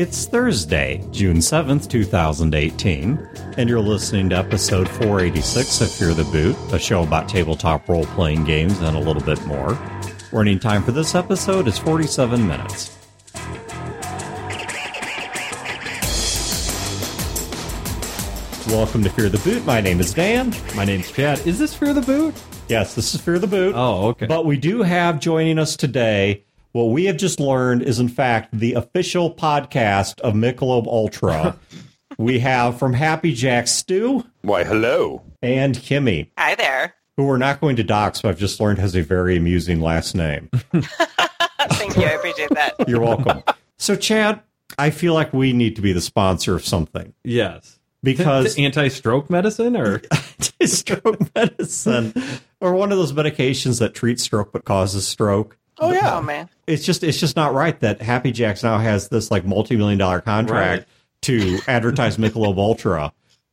[0.00, 3.18] It's Thursday, June 7th, 2018,
[3.56, 8.04] and you're listening to episode 486 of Fear the Boot, a show about tabletop role
[8.04, 9.76] playing games and a little bit more.
[10.30, 12.96] Running time for this episode is 47 minutes.
[18.68, 19.66] Welcome to Fear the Boot.
[19.66, 20.54] My name is Dan.
[20.76, 21.44] My name's Chad.
[21.44, 22.40] Is this Fear the Boot?
[22.68, 23.74] Yes, this is Fear the Boot.
[23.74, 24.26] Oh, okay.
[24.26, 28.50] But we do have joining us today what we have just learned is, in fact,
[28.52, 31.56] the official podcast of Michelob Ultra.
[32.18, 35.22] we have from Happy Jack Stu Why, hello.
[35.42, 36.94] and Kimi, Hi there.
[37.16, 40.14] who we're not going to dox, but I've just learned has a very amusing last
[40.14, 40.48] name.
[40.72, 42.04] Thank you.
[42.04, 42.74] I appreciate that.
[42.88, 43.42] You're welcome.
[43.78, 44.40] so, Chad,
[44.78, 47.78] I feel like we need to be the sponsor of something yes.
[48.02, 50.02] because anti-stroke medicine or
[50.38, 52.12] Anti stroke medicine
[52.60, 55.56] or one of those medications that treats stroke but causes stroke.
[55.80, 56.16] Oh, yeah.
[56.16, 56.48] Oh man.
[56.66, 60.20] it's just it's just not right that Happy Jacks now has this like multi-million dollar
[60.20, 60.86] contract Right.
[61.22, 63.12] to advertise Michelob Ultra,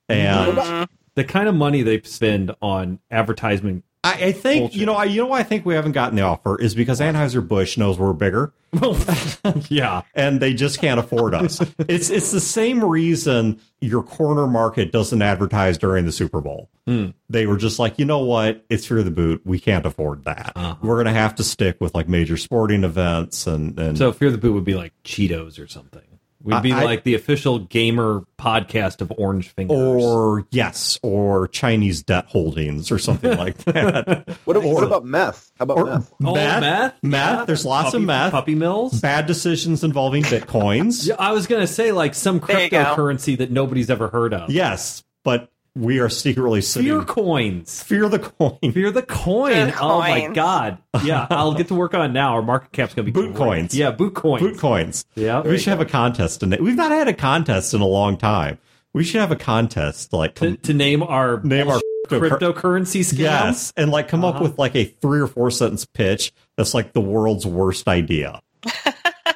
[0.10, 0.60] and mm-hmm.
[0.60, 0.84] Mm-hmm.
[1.16, 3.84] the kind of money they spend on advertisement.
[4.06, 4.80] I, I think Bullshit.
[4.80, 7.00] you know I you know why I think we haven't gotten the offer is because
[7.00, 8.54] Anheuser Busch knows we're bigger
[9.70, 10.02] yeah.
[10.14, 11.62] and they just can't afford us.
[11.88, 16.70] it's it's the same reason your corner market doesn't advertise during the Super Bowl.
[16.86, 17.10] Hmm.
[17.30, 19.42] They were just like, you know what, it's Fear the Boot.
[19.46, 20.54] We can't afford that.
[20.56, 20.76] Uh-huh.
[20.82, 24.38] We're gonna have to stick with like major sporting events and and So Fear the
[24.38, 26.04] Boot would be like Cheetos or something.
[26.46, 29.76] We'd be I- I- like the official gamer podcast of Orange Fingers.
[29.76, 34.38] or yes, or Chinese debt holdings or something like that.
[34.46, 35.52] What, what about meth?
[35.58, 36.14] How about Or meth?
[36.24, 36.94] Oh, meth, meth?
[37.04, 37.40] meth.
[37.40, 37.46] Yeah.
[37.46, 38.32] There's lots puppy, of meth.
[38.32, 39.02] Puppy mills.
[39.02, 41.08] Bad decisions involving bitcoins.
[41.08, 44.50] Yeah, I was gonna say like some There cryptocurrency that nobody's ever heard of.
[44.52, 46.90] Yes, but we are secretly sitting.
[46.90, 47.84] Fear coins.
[47.84, 48.58] Fear the coin.
[48.72, 49.52] Fear the coin.
[49.52, 50.78] Fear the Oh my god.
[51.04, 52.34] Yeah, I'll get to work on it now.
[52.34, 53.36] Our market cap's gonna be Boot great.
[53.38, 53.76] coins.
[53.76, 54.42] Yeah, boot coins.
[54.42, 55.06] Boot coins.
[55.16, 55.42] Yeah.
[55.42, 56.62] we should have a contest in it.
[56.62, 58.58] We've not had a contest in a long time.
[58.94, 63.20] We should have a contest like to, to name our name our cryptocurrency scam.
[63.20, 64.38] yes, and like come Uh-huh.
[64.38, 68.42] up with like a three or four sentence pitch that's like the world's worst idea.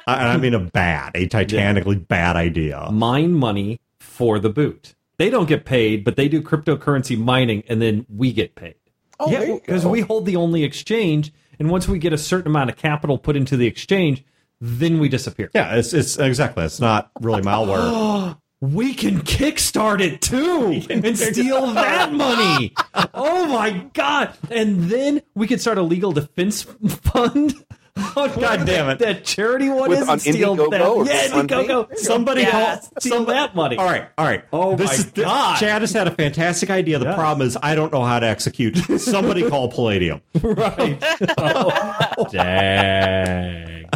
[0.06, 2.88] I, I mean, a bad, a titanically bad idea.
[2.90, 4.94] Mine money for the boot.
[5.20, 8.76] They don't get paid, but they do cryptocurrency mining, and then we get paid
[9.18, 11.30] Oh, Yeah, because we hold the only exchange.
[11.58, 14.24] And once we get a certain amount of capital put into the exchange,
[14.62, 15.50] then we disappear.
[15.54, 16.64] Yeah, it's it's exactly.
[16.64, 18.38] It's not really malware.
[18.62, 22.74] We can kickstart it too and steal that money.
[23.14, 24.34] Oh my god!
[24.50, 27.54] And then we could start a legal defense fund.
[28.16, 28.98] Oh, God damn it.
[28.98, 31.14] That charity one With- is on and steal Indiegogo that.
[31.14, 31.54] Yeah, Sunday?
[31.54, 31.96] Indiegogo.
[31.96, 32.50] Somebody Yeah.
[32.50, 33.76] call steal some- that money.
[33.76, 34.44] All right, all right.
[34.52, 35.58] Oh this my is, th- God.
[35.58, 36.98] Chad has had a fantastic idea.
[36.98, 37.14] The Yes.
[37.14, 38.76] problem is I don't know how to execute.
[39.00, 40.20] Somebody call Palladium.
[40.42, 41.02] Right.
[41.38, 43.88] Oh, dang.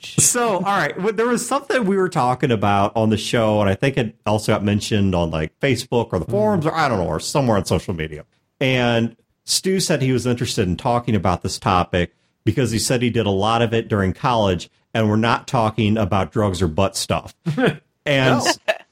[0.00, 3.70] So, all right, well, there was something we were talking about on the show, and
[3.70, 6.30] I think it also got mentioned on like Facebook or the mm.
[6.30, 8.24] forums, or I don't know, or somewhere on social media.
[8.60, 12.14] And Stu said he was interested in talking about this topic
[12.48, 15.98] because he said he did a lot of it during college, and we're not talking
[15.98, 17.34] about drugs or butt stuff.
[18.06, 18.42] And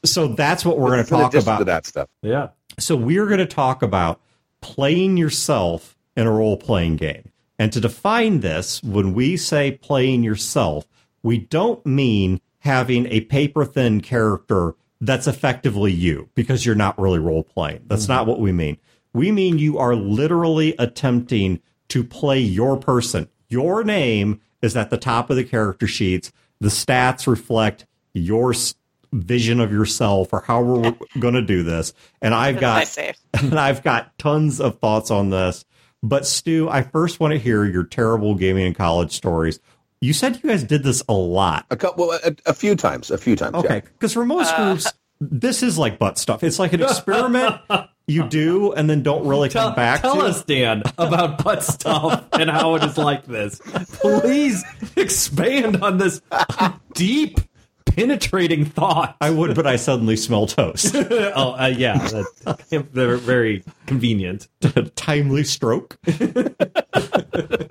[0.04, 1.64] so that's what we're going to talk about.
[1.64, 2.10] that stuff.
[2.20, 2.48] Yeah.
[2.78, 4.20] So we're going to talk about
[4.60, 7.32] playing yourself in a role playing game.
[7.58, 10.86] And to define this, when we say playing yourself,
[11.22, 17.18] we don't mean having a paper thin character that's effectively you because you're not really
[17.18, 17.84] role playing.
[17.86, 18.12] That's mm-hmm.
[18.12, 18.76] not what we mean.
[19.14, 23.28] We mean you are literally attempting to play your person.
[23.48, 26.32] Your name is at the top of the character sheets.
[26.60, 28.54] The stats reflect your
[29.12, 31.92] vision of yourself or how we're going to do this.
[32.20, 32.96] And I've got
[33.34, 35.64] and I've got tons of thoughts on this.
[36.02, 39.58] But Stu, I first want to hear your terrible gaming in college stories.
[40.00, 41.66] You said you guys did this a lot.
[41.70, 43.54] A couple, well, a, a few times, a few times.
[43.54, 43.80] Okay.
[43.80, 46.42] Because for most uh, groups, this is like butt stuff.
[46.42, 47.56] It's like an experiment
[48.06, 50.22] you do and then don't really Tell, come back tell to.
[50.22, 53.60] us, Dan, about butt stuff and how it is like this.
[54.00, 54.64] Please
[54.96, 56.20] expand on this
[56.94, 57.40] deep,
[57.96, 59.16] penetrating thought.
[59.20, 60.94] I would, but I suddenly smell toast.
[60.96, 61.98] oh, uh, yeah.
[61.98, 64.48] That, they're very convenient.
[64.94, 65.98] Timely stroke.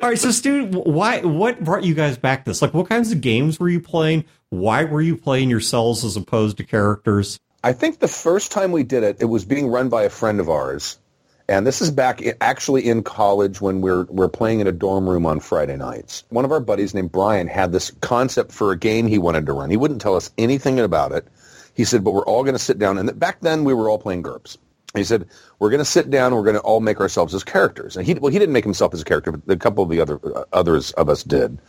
[0.01, 1.21] All right, so Stu, why?
[1.21, 2.45] What brought you guys back?
[2.45, 4.25] This like, what kinds of games were you playing?
[4.49, 7.39] Why were you playing yourselves as opposed to characters?
[7.63, 10.39] I think the first time we did it, it was being run by a friend
[10.39, 10.99] of ours.
[11.47, 15.25] And this is back actually in college when we're, we're playing in a dorm room
[15.27, 16.23] on Friday nights.
[16.29, 19.53] One of our buddies named Brian had this concept for a game he wanted to
[19.53, 19.69] run.
[19.69, 21.27] He wouldn't tell us anything about it.
[21.75, 22.97] He said, but we're all going to sit down.
[22.97, 24.57] And back then we were all playing GURPS.
[24.95, 25.27] He said,
[25.59, 27.95] we're going to sit down and we're going to all make ourselves as characters.
[27.97, 29.99] And he, well, he didn't make himself as a character, but a couple of the
[29.99, 31.59] other, uh, others of us did.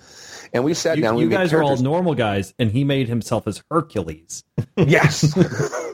[0.54, 1.18] and we sat You, down.
[1.18, 4.44] you guys are all normal guys, and he made himself as Hercules.
[4.76, 5.36] Yes.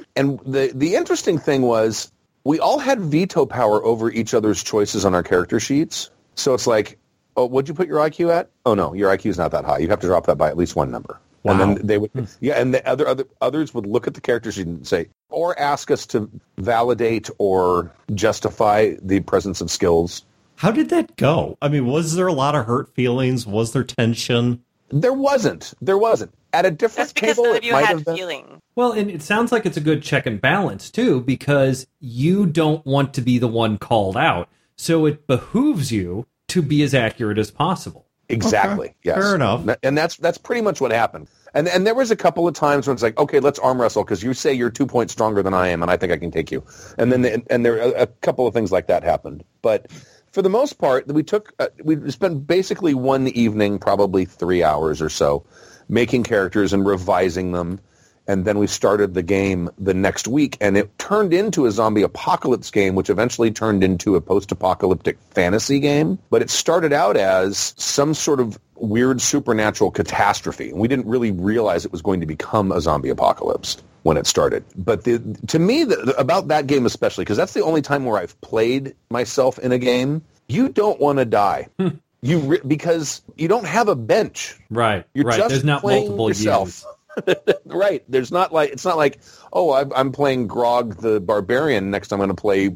[0.17, 2.13] and the the interesting thing was
[2.45, 6.11] we all had veto power over each other's choices on our character sheets.
[6.35, 6.99] So it's like,
[7.37, 8.51] oh, what'd you put your IQ at?
[8.67, 9.79] Oh no, your IQ is not that high.
[9.79, 11.19] You have to drop that by at least one number.
[11.45, 11.75] And Wow.
[11.75, 12.11] then they would,
[12.41, 15.59] yeah, and the other, other others would look at the character sheet and say, or
[15.59, 20.25] ask us to validate or justify the presence of skills.
[20.55, 21.59] How did that go?
[21.61, 23.45] I mean, was there a lot of hurt feelings?
[23.47, 24.63] Was there tension?
[24.91, 25.75] There wasn't.
[25.83, 26.33] There wasn't.
[26.53, 28.17] At a different That's because table, none of you might had have been.
[28.17, 28.63] feeling.
[28.75, 32.85] Well, and it sounds like it's a good check and balance too, because you don't
[32.85, 34.49] want to be the one called out.
[34.77, 38.07] So it behooves you to be as accurate as possible.
[38.29, 38.89] Exactly.
[38.89, 38.97] Okay.
[39.05, 39.19] Yes.
[39.19, 39.77] Fair enough.
[39.83, 41.29] And that's that's pretty much what happened.
[41.55, 44.05] And and there was a couple of times when it's like, okay, let's arm wrestle
[44.05, 46.31] because you say you're two points stronger than I am, and I think I can
[46.31, 46.65] take you.
[46.99, 49.45] And then the, and there a, a couple of things like that happened.
[49.61, 49.91] But
[50.31, 55.03] for the most part, we took uh, we spent basically one evening, probably three hours
[55.03, 55.45] or so,
[55.93, 57.79] making characters and revising them.
[58.27, 62.03] And then we started the game the next week, and it turned into a zombie
[62.03, 66.19] apocalypse game, which eventually turned into a post-apocalyptic fantasy game.
[66.31, 71.33] But it started out as some sort of weird supernatural catastrophe, and we didn't really
[71.33, 74.65] realize it was going to become a zombie apocalypse when it started.
[74.77, 75.19] But the,
[75.49, 78.95] to me, the, about that game especially, because that's the only time where I've played
[79.11, 81.69] myself in a game, you don't want to die.
[81.79, 81.89] Hmm.
[82.23, 84.57] You re- because you don't have a bench.
[84.71, 85.05] Right.
[85.13, 85.37] You're right.
[85.37, 86.85] just There's not playing multiple yourself.
[87.67, 88.05] right.
[88.09, 89.19] There's not like it's not like
[89.53, 91.91] oh I'm, I'm playing Grog the Barbarian.
[91.91, 92.75] Next I'm going to play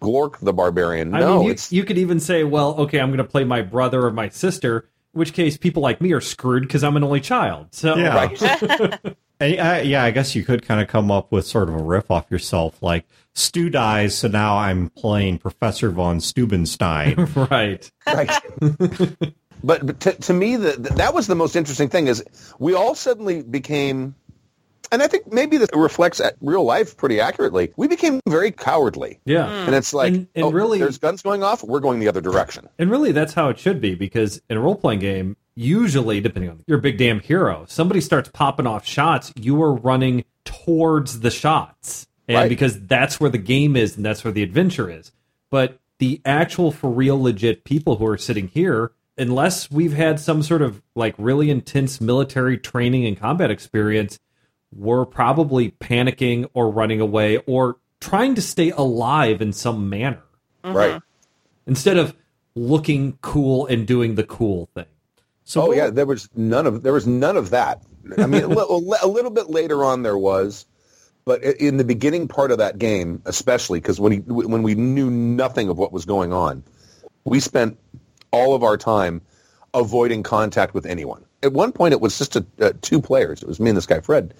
[0.00, 1.14] Glork the Barbarian.
[1.14, 3.62] I no, mean, you, you could even say, well, okay, I'm going to play my
[3.62, 7.04] brother or my sister, in which case people like me are screwed because I'm an
[7.04, 7.68] only child.
[7.72, 8.14] So, Yeah.
[8.14, 9.00] right.
[9.40, 11.82] And, uh, yeah, I guess you could kind of come up with sort of a
[11.82, 13.06] riff off yourself, like
[13.40, 17.16] Stu dies, so now I'm playing Professor von Stubenstein.
[17.50, 17.90] right.
[18.06, 18.30] right.
[19.64, 22.22] but, but to, to me, the, the- that was the most interesting thing is
[22.58, 24.14] we all suddenly became,
[24.92, 27.72] and I think maybe this reflects at real life pretty accurately.
[27.76, 29.48] We became very cowardly, Yeah.
[29.48, 31.62] and it's like, And- and oh, really- there's guns going off.
[31.64, 32.68] We're going the other direction.
[32.78, 36.50] And really, that's how it should be because in a role playing game, usually, depending
[36.50, 41.30] on your big damn hero, somebody starts popping off shots, you are running towards the
[41.30, 42.06] shots.
[42.30, 42.48] And Right.
[42.48, 45.10] because that's where the game is and that's where the adventure is.
[45.50, 50.40] But the actual, for real, legit people who are sitting here, unless we've had some
[50.40, 54.20] sort of like really intense military training and combat experience,
[54.72, 60.22] we're probably panicking or running away or trying to stay alive in some manner
[60.62, 60.76] mm-hmm.
[60.76, 61.02] Right.
[61.66, 62.14] instead of
[62.54, 64.86] looking cool and doing the cool thing.
[65.42, 67.82] So, oh yeah, there was none of there was none of that.
[68.16, 70.64] I mean, a, little, a little bit later on there was,
[71.24, 75.10] but in the beginning part of that game, especially because when he, when we knew
[75.10, 76.62] nothing of what was going on,
[77.24, 77.78] we spent
[78.30, 79.20] all of our time
[79.74, 81.24] avoiding contact with anyone.
[81.42, 83.42] At one point, it was just a, uh, two players.
[83.42, 84.34] It was me and this guy Fred,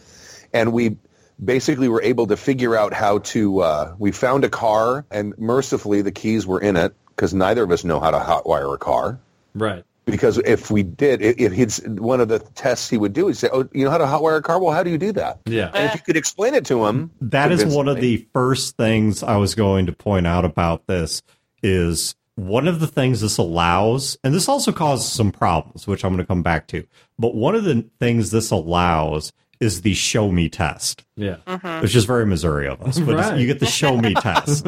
[0.52, 0.96] and we
[1.42, 3.60] basically were able to figure out how to.
[3.60, 7.70] Uh, we found a car, and mercifully, the keys were in it because neither of
[7.70, 9.20] us know how to hotwire a car
[9.54, 9.84] Right.
[10.10, 13.36] Because if we did, if, if he'd one of the tests he would do, he'd
[13.36, 14.60] say, "Oh, you know how to hotwire a car?
[14.60, 15.70] Well, how do you do that?" Yeah.
[15.74, 19.22] And if you could explain it to him, that is one of the first things
[19.22, 21.22] I was going to point out about this
[21.62, 26.12] is one of the things this allows, and this also causes some problems, which I'm
[26.12, 26.86] going to come back to.
[27.18, 31.04] But one of the things this allows is the show me test.
[31.16, 31.36] Yeah.
[31.46, 31.82] Mm-hmm.
[31.82, 32.98] which is very Missouri of us.
[32.98, 33.38] But Right.
[33.38, 34.66] you get the show me test,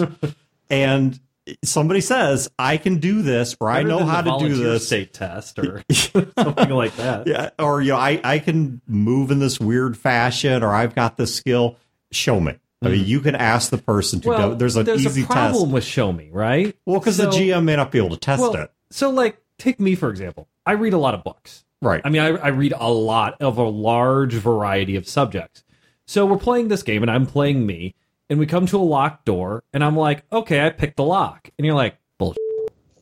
[0.69, 1.19] and
[1.65, 5.59] somebody says, "I can do this," or "I know how to do this." state test
[5.59, 7.27] or something like that.
[7.33, 11.17] Yeah, or you know, I I can move in this weird fashion, or I've got
[11.17, 11.77] this skill.
[12.11, 12.59] Show me.
[12.83, 13.07] I mean, hmm.
[13.07, 14.55] you can ask the person to Well, go.
[14.55, 15.73] There's an easy a problem test.
[15.73, 16.77] with show me, right?
[16.85, 18.73] Well, because the GM may not be able to test well, it.
[18.91, 20.49] So, like, take me for example.
[20.67, 21.65] I read a lot of books.
[21.81, 22.01] Right.
[22.05, 25.65] I mean, I, I read a lot of a large variety of subjects.
[26.07, 27.95] So we're playing this game, and I'm playing me,
[28.33, 31.51] and we come to a locked door, and I'm like, okay, I picked the lock,
[31.59, 32.41] and you're like, bullshit.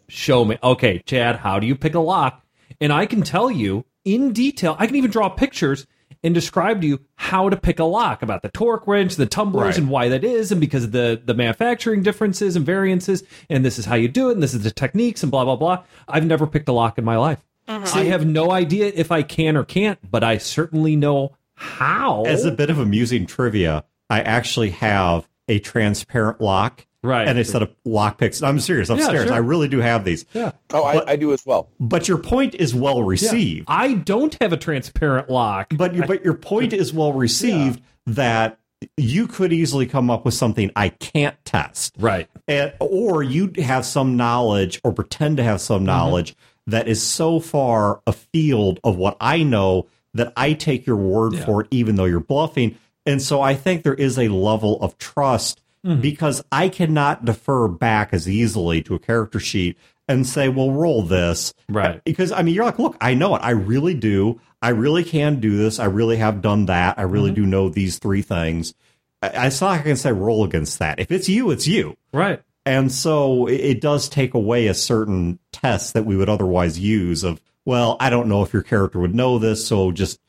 [0.08, 0.58] Show me.
[0.60, 2.44] Okay, Chad, how do you pick a lock?
[2.80, 4.74] And I can tell you in detail.
[4.78, 5.86] I can even draw pictures
[6.24, 9.66] and describe to you how to pick a lock about the torque wrench, the tumblers,
[9.66, 9.78] Right.
[9.78, 13.78] and why that is, and because of the the manufacturing differences and variances, and this
[13.78, 15.84] is how you do it, and this is the techniques, and blah blah blah.
[16.08, 17.38] I've never picked a lock in my life.
[17.68, 17.96] Mm-hmm.
[17.98, 22.24] I have no idea if I can or can't, but I certainly know how.
[22.24, 26.86] As a bit of amusing trivia, I actually have a transparent lock.
[27.02, 27.26] Right.
[27.26, 28.42] And a set of lock picks.
[28.42, 28.90] I'm serious.
[28.90, 29.32] Upstairs, sure.
[29.32, 30.26] I really do have these.
[30.34, 30.52] yeah.
[30.74, 31.70] oh, I, I do as well.
[31.80, 33.64] But your point is well received.
[33.68, 35.72] I don't have a transparent lock.
[35.74, 38.58] But you, but your point is well received that
[38.98, 41.94] you could easily come up with something I can't test.
[41.98, 42.28] Right.
[42.46, 45.86] And, or you have some knowledge or pretend to have some mm-hmm.
[45.86, 46.36] knowledge
[46.66, 51.46] that is so far afield of what I know that I take your word Yeah.
[51.46, 52.76] for it, even though you're bluffing.
[53.10, 56.02] And so I think there is a level of trust Mm-hmm.
[56.02, 61.02] because I cannot defer back as easily to a character sheet and say, well, roll
[61.02, 61.54] this.
[61.70, 62.04] Right.
[62.04, 63.38] Because, I mean, you're like, look, I know it.
[63.38, 64.42] I really do.
[64.60, 65.78] I really can do this.
[65.78, 66.98] I really have done that.
[66.98, 67.12] I Mm-hmm.
[67.14, 68.74] really do know these three things.
[69.22, 71.00] I, it's not like I can say roll against that.
[71.00, 71.96] If it's you, it's you.
[72.12, 72.42] Right.
[72.66, 77.24] And so it, it does take away a certain test that we would otherwise use
[77.24, 80.20] of, well, I don't know if your character would know this, so just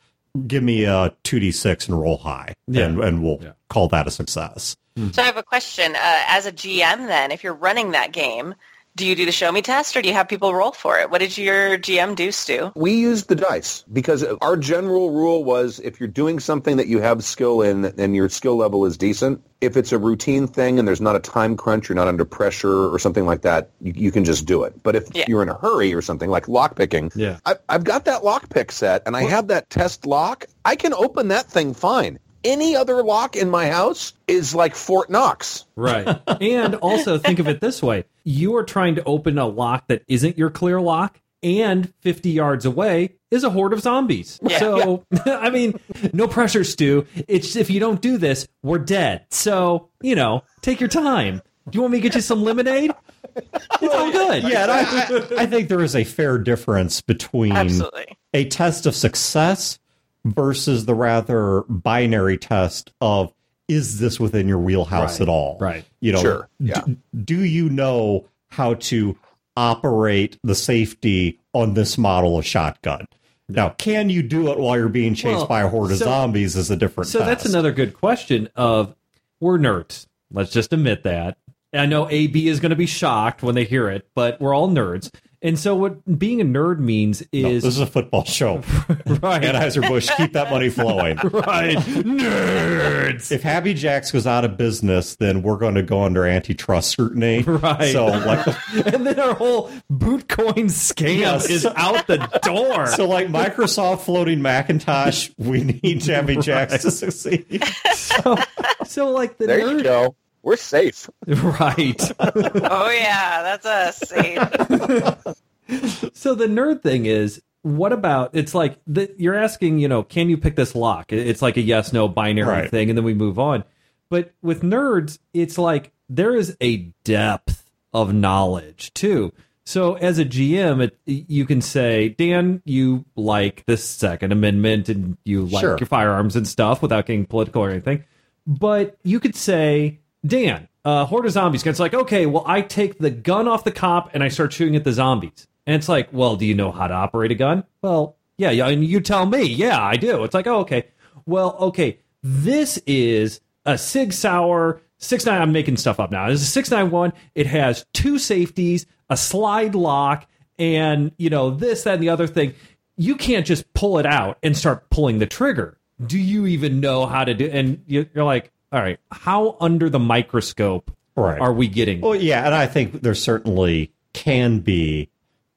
[0.47, 2.85] give me a 2d6 and roll high, Yeah.
[2.85, 3.51] and, and we'll Yeah.
[3.69, 4.75] call that a success.
[5.13, 5.95] So I have a question.
[5.95, 8.55] Uh, as a GM, then, if you're running that game,
[8.95, 11.09] do you do the show me test or do you have people roll for it?
[11.09, 12.71] What did your GM do, Stu?
[12.75, 16.99] We used the dice because our general rule was if you're doing something that you
[16.99, 20.87] have skill in and your skill level is decent, if it's a routine thing and
[20.87, 24.11] there's not a time crunch, you're not under pressure or something like that, you, you
[24.11, 24.73] can just do it.
[24.83, 25.25] But if Yeah.
[25.27, 27.37] you're in a hurry or something like lockpicking, Yeah.
[27.45, 30.45] I, I've got that lockpick set and I have that test lock.
[30.65, 32.19] I can open that thing fine.
[32.43, 35.65] Any other lock in my house is like Fort Knox.
[35.75, 36.07] Right.
[36.41, 40.03] and also think of it this way you are trying to open a lock that
[40.07, 44.39] isn't your clear lock, and 50 yards away is a horde of zombies.
[44.43, 44.59] Yeah.
[44.59, 45.79] So, I mean,
[46.13, 47.07] no pressure, Stu.
[47.27, 49.25] It's if you don't do this, we're dead.
[49.31, 51.41] So, you know, take your time.
[51.69, 52.91] Do you want me to get you some lemonade?
[53.35, 54.43] It's all good.
[54.43, 58.17] Yeah, I, I, I think there is a fair difference between Absolutely.
[58.33, 59.79] a test of success
[60.25, 63.33] versus the rather binary test of
[63.67, 65.57] is this within your wheelhouse Right, at all?
[65.61, 65.85] right.
[66.01, 66.81] You know, Sure, yeah.
[66.85, 69.17] d- do you know how to
[69.55, 73.07] operate the safety on this model of shotgun?
[73.47, 76.05] Now, can you do it while you're being chased Well, by a horde of so-
[76.05, 78.95] zombies is a different So that's another good question of
[79.39, 80.05] we're nerds.
[80.31, 81.37] Let's just admit that.
[81.73, 84.69] I know AB is going to be shocked when they hear it, but we're all
[84.69, 85.09] nerds.
[85.43, 88.57] And so what being a nerd means No, is this is a football show.
[88.87, 89.41] right.
[89.41, 91.17] Anheuser-Busch, keep that money flowing.
[91.23, 91.77] right.
[91.77, 93.31] Nerds.
[93.31, 97.43] If Happy Jacks goes out of business, then we're going to go under antitrust scrutiny.
[97.61, 97.91] Right.
[97.91, 98.45] So, like,
[98.93, 101.49] and then our whole bootcoin scam Yes.
[101.49, 102.87] is out the door.
[102.87, 107.63] so like Microsoft floating Macintosh, we need Happy Jacks to succeed.
[107.93, 108.37] so,
[108.85, 110.15] so like the There you nerd go.
[110.43, 111.09] We're safe.
[111.27, 112.11] right.
[112.19, 113.97] Oh, yeah, that's us.
[113.97, 114.37] See?
[116.13, 118.31] So the nerd thing is, what about?
[118.33, 121.13] It's like the, you're asking, you know, can you pick this lock?
[121.13, 122.69] It's like a yes no binary Right.
[122.69, 123.63] thing, and then we move on.
[124.09, 129.31] But with nerds, it's like there is a depth of knowledge too.
[129.65, 135.15] So as a GM, it, you can say, Dan, you like this Second Amendment and
[135.23, 135.77] you like Sure.
[135.79, 138.03] your firearms and stuff without getting political or anything.
[138.45, 141.65] But you could say, Dan, uh, horde of zombies.
[141.65, 144.75] It's like, okay, well, I take the gun off the cop and I start shooting
[144.75, 145.47] at the zombies.
[145.65, 147.63] And it's like, well, do you know how to operate a gun?
[147.81, 148.67] Well, yeah, yeah.
[148.67, 150.23] And you tell me, yeah, I do.
[150.23, 150.87] It's like, oh, okay.
[151.25, 151.99] Well, okay.
[152.23, 155.41] This is a Sig Sauer six nine.
[155.41, 156.27] I'm making stuff up now.
[156.29, 157.13] Is a six nine one.
[157.35, 162.27] It has two safeties, a slide lock, and you know this, that, and the other
[162.27, 162.53] thing.
[162.97, 165.79] You can't just pull it out and start pulling the trigger.
[166.05, 167.47] Do you even know how to do?
[167.47, 171.39] And you're like, all right, how under the microscope Right.
[171.41, 172.01] are we getting?
[172.01, 175.09] Well, yeah, and I think there certainly can be.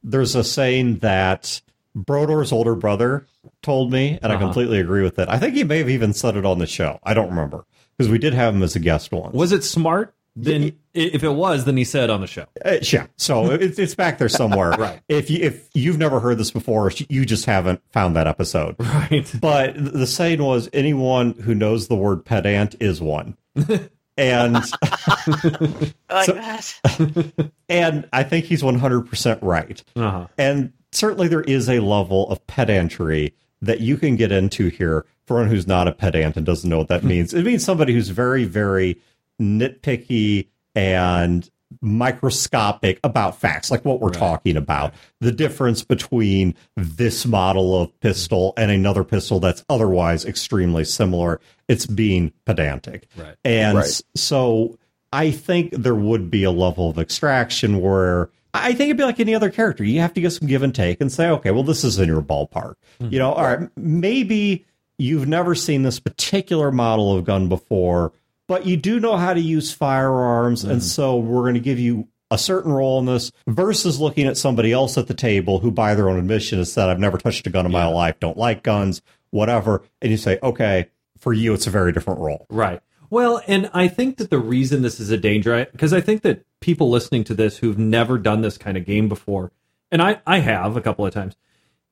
[0.02, 1.60] There's a saying that
[1.94, 3.26] Brodor's older brother
[3.62, 4.44] told me, and I Uh-huh.
[4.46, 5.28] completely agree with it.
[5.28, 6.98] I think he may have even said it on the show.
[7.04, 7.64] I don't remember
[7.96, 9.34] because we did have him as a guest once.
[9.34, 10.13] Was it smart?
[10.36, 12.46] Then, if it was, then he said on the show.
[12.64, 14.72] Uh, yeah, so it's it's back there somewhere.
[14.78, 15.00] Right.
[15.08, 18.74] If you if you've never heard this before, you just haven't found that episode.
[18.80, 19.30] Right.
[19.40, 23.36] But the saying was, anyone who knows the word pedant is one.
[24.16, 27.50] and So- that.
[27.68, 29.82] and I think he's one hundred percent right.
[29.96, 30.26] Uh-huh.
[30.38, 35.38] And certainly there is a level of pedantry that you can get into here for
[35.38, 37.32] one who's not a pedant and doesn't know what that means.
[37.32, 39.00] It means somebody who's very, very
[39.40, 41.48] nitpicky and
[41.80, 44.94] microscopic about facts, like what we're talking about.
[45.20, 51.40] The difference between this model of pistol and another pistol that's otherwise extremely similar.
[51.68, 53.08] It's being pedantic.
[53.16, 53.34] Right.
[53.44, 54.00] And Right.
[54.14, 54.78] so
[55.12, 59.18] I think there would be a level of extraction where I think it'd be like
[59.20, 59.82] any other character.
[59.82, 62.08] You have to get some give and take and say, okay, well, this is in
[62.08, 62.74] your ballpark.
[63.00, 63.08] Hmm.
[63.10, 64.64] You know, all right, maybe
[64.96, 68.12] you've never seen this particular model of gun before,
[68.46, 70.64] but you do know how to use firearms.
[70.64, 70.80] And mm-hmm.
[70.80, 74.72] so we're going to give you a certain role in this versus looking at somebody
[74.72, 77.50] else at the table who, by their own admission, has said, I've never touched a
[77.50, 79.82] gun in my life, don't like guns, whatever.
[80.02, 82.46] And you say, okay, for you, it's a very different role.
[82.50, 82.80] Right.
[83.10, 86.44] Well, and I think that the reason this is a danger, because I think that
[86.60, 89.52] people listening to this who've never done this kind of game before,
[89.90, 91.36] and I, I have a couple of times,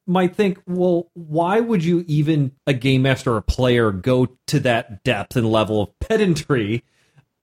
[0.06, 4.60] might think, well, why would you even a game master or a player go to
[4.60, 6.84] that depth and level of pedantry?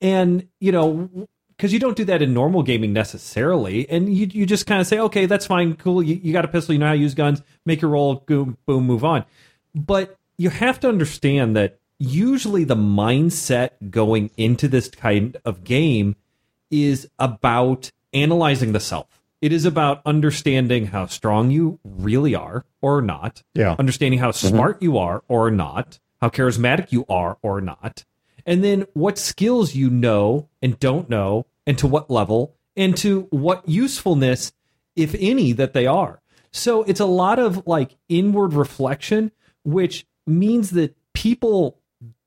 [0.01, 1.28] And, you know,
[1.60, 3.89] because you don't do that in normal gaming necessarily.
[3.89, 6.01] And you, you just kind of say, okay, that's fine, cool.
[6.01, 8.58] You, you got a pistol, you know how to use guns, make your roll, boom,
[8.66, 9.25] boom, move on.
[9.75, 16.16] But you have to understand that usually the mindset going into this kind of game
[16.72, 19.19] is about analyzing the self.
[19.41, 23.43] It is about understanding how strong you really are or not.
[23.53, 23.75] Yeah.
[23.79, 24.48] Understanding how mm-hmm.
[24.48, 28.03] smart you are or not, how charismatic you are or not.
[28.46, 33.27] And then what skills you know and don't know, and to what level, and to
[33.29, 34.51] what usefulness,
[34.96, 36.22] if any, that they are.
[36.51, 39.31] So it's a lot of like inward reflection,
[39.63, 41.79] which means that people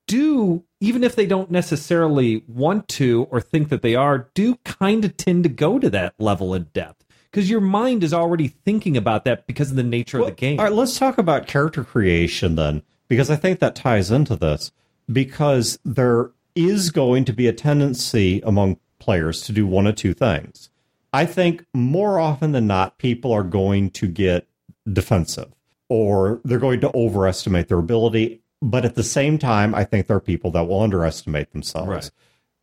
[0.07, 5.05] do, even if they don't necessarily want to or think that they are, do kind
[5.05, 7.02] of tend to go to that level of depth
[7.33, 10.61] because your mind is already thinking about that because of the nature of the game.
[10.61, 14.71] All right, let's talk about character creation then, because I think that ties into this.
[15.11, 20.15] Because there is going to be a tendency among players to do one of two
[20.15, 20.71] things.
[21.13, 24.47] I think more often than not, people are going to get
[24.91, 25.53] defensive
[25.89, 28.43] or they're going to overestimate their ability.
[28.63, 31.89] But at the same time, I think there are people that will underestimate themselves.
[31.89, 32.11] Right.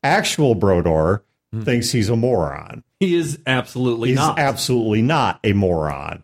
[0.01, 1.61] Actual Brodor Hmm.
[1.61, 2.83] thinks he's a moron.
[2.99, 4.37] he is absolutely He's not.
[4.37, 6.23] absolutely not a moron.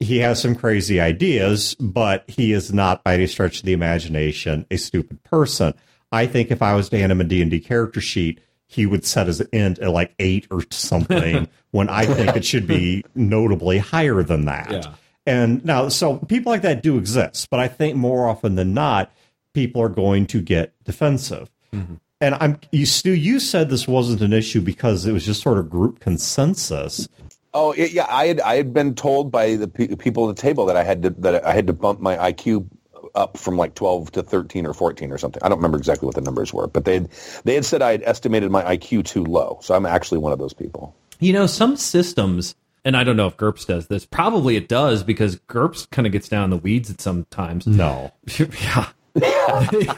[0.00, 4.66] He has some crazy ideas, but he is not, by any stretch of the imagination,
[4.70, 5.72] a stupid person.
[6.12, 9.28] I think if I was to hand him a D&D character sheet, he would set
[9.28, 14.22] his int at like eight or something, when I think it should be notably higher
[14.22, 14.70] than that.
[14.70, 14.94] Yeah.
[15.24, 19.10] And now, so people like that do exist, but I think more often than not,
[19.54, 21.50] people are going to get defensive.
[21.72, 21.94] Mm-hmm.
[22.20, 23.12] And I'm you, Stu.
[23.12, 27.08] You said this wasn't an issue because it was just sort of group consensus.
[27.52, 30.42] Oh it, yeah, I had I had been told by the pe- people at the
[30.42, 32.68] table that I had to that I had to bump my IQ
[33.14, 35.42] up from like 12 to 13 or 14 or something.
[35.42, 37.08] I don't remember exactly what the numbers were, but they had,
[37.44, 39.58] they had said I had estimated my IQ too low.
[39.62, 40.94] So I'm actually one of those people.
[41.18, 44.04] You know, some systems, and I don't know if GURPS does this.
[44.04, 47.66] Probably it does because GURPS kind of gets down in the weeds at sometimes.
[47.66, 48.90] No, yeah.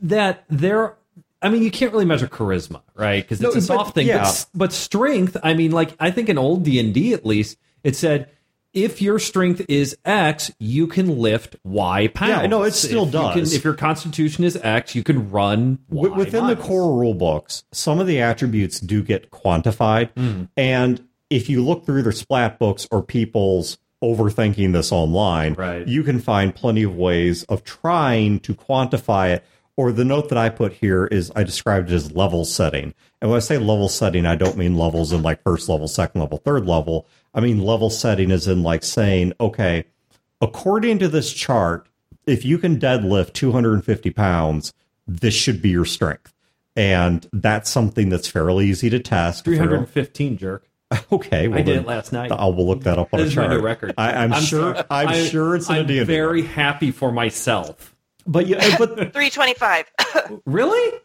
[0.00, 0.96] that there,
[1.42, 3.22] I mean, you can't really measure charisma, right?
[3.22, 4.06] Because it's No, a soft but- thing.
[4.08, 4.22] yeah.
[4.24, 7.58] But, but strength, I mean, like I think in old D and D at least,
[7.84, 8.30] it said
[8.72, 12.42] if your strength is X, you can lift Y pounds.
[12.42, 13.54] Yeah, no, it still if you can- does.
[13.54, 17.64] if your constitution is X, you can run Y Wi- within the core rule books,
[17.72, 20.44] some of the attributes do get quantified, hmm.
[20.58, 25.88] and if you look through their splat books or people's overthinking this online, Right.
[25.88, 29.44] you can find plenty of ways of trying to quantify it.
[29.76, 32.94] Or the note that I put here is I described it as level setting.
[33.20, 36.20] And when I say level setting, I don't mean levels in like first level, second
[36.20, 37.06] level, third level.
[37.34, 39.84] I mean level setting is in like saying, okay,
[40.40, 41.86] according to this chart,
[42.26, 44.72] if you can deadlift 250 pounds,
[45.06, 46.32] this should be your strength.
[46.74, 49.44] And that's something that's fairly easy to test.
[49.44, 50.64] 315 jerk.
[51.10, 52.30] Okay, well I did it last night.
[52.30, 53.56] I will look that up on This a is my chart.
[53.56, 53.94] new record.
[53.98, 54.76] I, I'm, sure.
[54.88, 57.95] I'm I- sure it's in a I'm very happy for myself.
[58.26, 59.90] But you, but 325.
[60.46, 60.98] Really?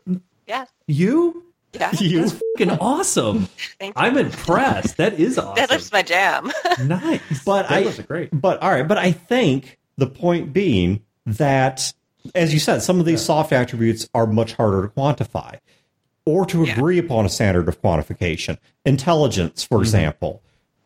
[0.47, 0.65] yeah.
[0.87, 1.45] You?
[1.73, 1.91] Yeah.
[1.99, 3.47] you, Fucking awesome.
[3.79, 4.01] Thank you.
[4.03, 4.97] I'm impressed.
[4.97, 5.55] That is awesome.
[5.55, 6.51] That Deadlift's my jam.
[6.85, 7.21] nice.
[7.45, 8.29] but I, Deadlifts are great.
[8.33, 11.93] but all right, but I think the point being that,
[12.35, 15.59] as you said, some of these soft attributes are much harder to quantify
[16.25, 16.73] or to Yeah.
[16.73, 18.57] agree upon a standard of quantification.
[18.85, 19.75] Intelligence, Mm-hmm.
[19.75, 20.41] for example,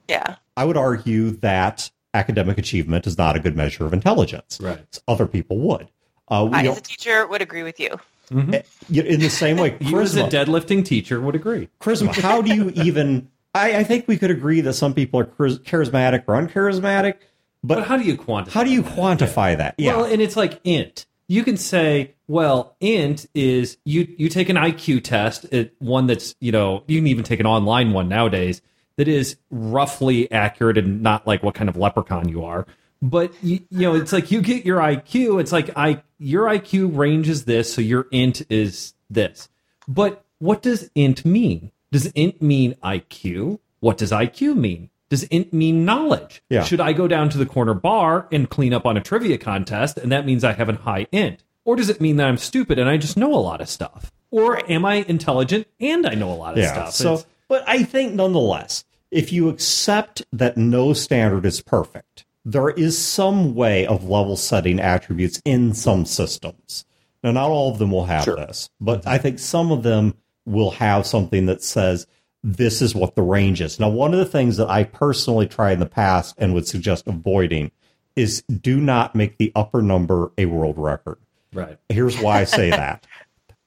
[0.08, 0.36] yeah.
[0.58, 4.60] I would argue that academic achievement is not a good measure of intelligence.
[4.62, 5.00] Right.
[5.08, 5.90] Other people would.
[6.30, 7.90] Uh, I, as a teacher, would agree with you.
[8.32, 8.42] know,
[8.90, 11.70] in the same way, You as a deadlifting teacher would agree.
[11.80, 12.16] charisma.
[12.16, 13.30] How do you even?
[13.54, 17.16] I, I think we could agree that some people are charismatic or uncharismatic,
[17.64, 18.98] but, But how do you quantify how do you that?
[18.98, 19.76] quantify that?
[19.78, 21.06] Yeah, Well, and it's like int.
[21.28, 26.36] You can say, well, int is you you take an IQ test, it, one that's,
[26.40, 28.62] you know, you can even take an online one nowadays
[28.98, 32.66] that is roughly accurate and not like what kind of leprechaun you are.
[33.02, 36.98] But you, you know, it's like you get your IQ, it's like I your IQ
[36.98, 39.50] range is this, so your int is this.
[39.88, 41.72] But what does int mean?
[41.92, 43.60] Does int mean IQ?
[43.80, 44.90] What does IQ mean?
[45.10, 46.42] Does int mean knowledge?
[46.50, 46.64] Yeah.
[46.64, 49.98] Should I go down to the corner bar and clean up on a trivia contest
[49.98, 51.44] and that means I have a high int?
[51.64, 54.12] Or does it mean that I'm stupid and I just know a lot of stuff?
[54.32, 56.72] Or am I intelligent and I know a lot of yeah.
[56.72, 56.94] stuff?
[56.94, 62.70] So, It's- but I think nonetheless, if you accept that no standard is perfect, there
[62.70, 66.86] is some way of level setting attributes in some systems.
[67.24, 68.36] Now, not all of them will have Sure.
[68.36, 70.14] this, but I think some of them
[70.46, 72.06] will have something that says
[72.44, 73.80] this is what the range is.
[73.80, 77.08] Now, one of the things that I personally tried in the past and would suggest
[77.08, 77.72] avoiding
[78.16, 81.18] is do not make the upper number a world record.
[81.52, 81.78] Right.
[81.90, 83.08] Here's why I say that.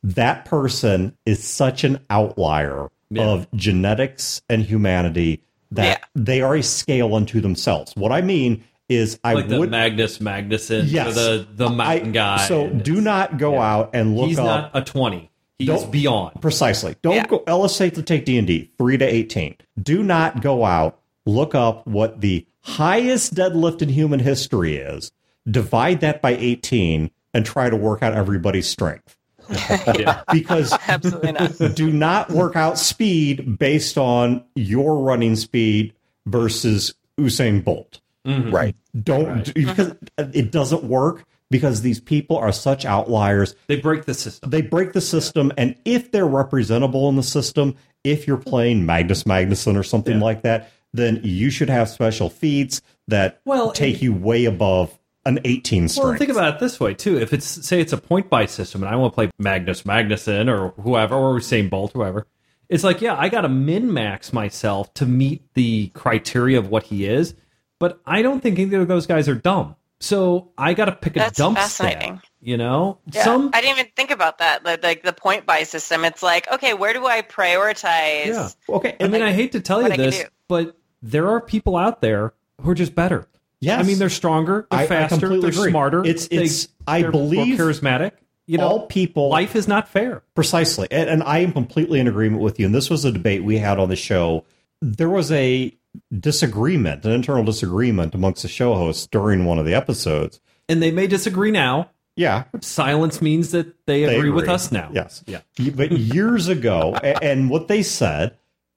[0.04, 3.24] That person is such an outlier Yeah.
[3.24, 6.04] of genetics and humanity that Yeah.
[6.14, 7.92] they are a scale unto themselves.
[7.96, 11.08] What I mean is I Like the would Magnus Magnusson, Yes.
[11.08, 12.46] or the the mountain I- guy.
[12.48, 13.72] So do not go yeah.
[13.74, 15.30] out and look He's up not a twenty.
[15.58, 16.40] He's Don't- beyond.
[16.40, 16.94] Precisely.
[17.02, 17.26] Don't Yeah.
[17.26, 17.42] go.
[17.58, 19.56] Let's say to take D and D three to eighteen.
[19.82, 21.00] Do not go out.
[21.26, 25.10] Look up what the highest deadlift in human history is.
[25.50, 29.17] Divide that by eighteen and try to work out everybody's strength.
[29.98, 30.22] Yeah.
[30.32, 31.74] Because Absolutely not.
[31.74, 35.94] do not work out speed based on your running speed
[36.26, 38.00] versus Usain Bolt.
[38.26, 38.50] Mm-hmm.
[38.54, 38.76] Right.
[39.02, 44.50] Don't because it doesn't work because these people are such outliers They break the system.
[44.50, 49.22] they break the system and if they're representable in the system if you're playing magnus
[49.24, 50.24] magnusson or something Yeah.
[50.24, 54.97] like that then you should have special feats that Well, take and- you way above
[55.28, 57.18] an 18 strength Well, think about it this way too.
[57.18, 60.48] If it's say it's a point buy system, and I want to play Magnus Magnusson
[60.48, 62.26] or whoever, or Usain Bolt, whoever,
[62.68, 66.84] it's like, yeah, I got to min max myself to meet the criteria of what
[66.84, 67.34] he is.
[67.78, 69.76] But I don't think either of those guys are dumb.
[70.00, 72.18] So I got to pick a That's dump fascinating.
[72.18, 72.30] stat.
[72.40, 74.64] You know, Yeah, some I didn't even think about that.
[74.64, 76.04] Like, like the point buy system.
[76.04, 78.26] It's like, okay, where do I prioritize?
[78.26, 78.48] Yeah.
[78.68, 81.28] okay I mean, like, I hate to tell you what I can this, but there
[81.28, 83.26] are people out there who are just better.
[83.60, 83.80] Yes.
[83.80, 85.70] I mean, they're stronger, they're I- I faster, completely they're agree.
[85.72, 86.00] smarter.
[86.04, 88.12] It's- they- it's- I they're more believe charismatic.
[88.46, 90.22] You know, all people life is not fair.
[90.34, 93.44] precisely and, and i am completely in agreement with you and this was a debate
[93.44, 94.42] we had on the show
[94.80, 95.70] there was a
[96.18, 100.90] disagreement an internal disagreement amongst the show hosts during one of the episodes And they
[100.90, 101.90] may disagree now.
[102.16, 104.90] yeah Silence means that they, They agree, with us now.
[104.94, 105.22] Yes.
[105.26, 105.40] Yeah.
[105.74, 108.34] But years ago, and what they said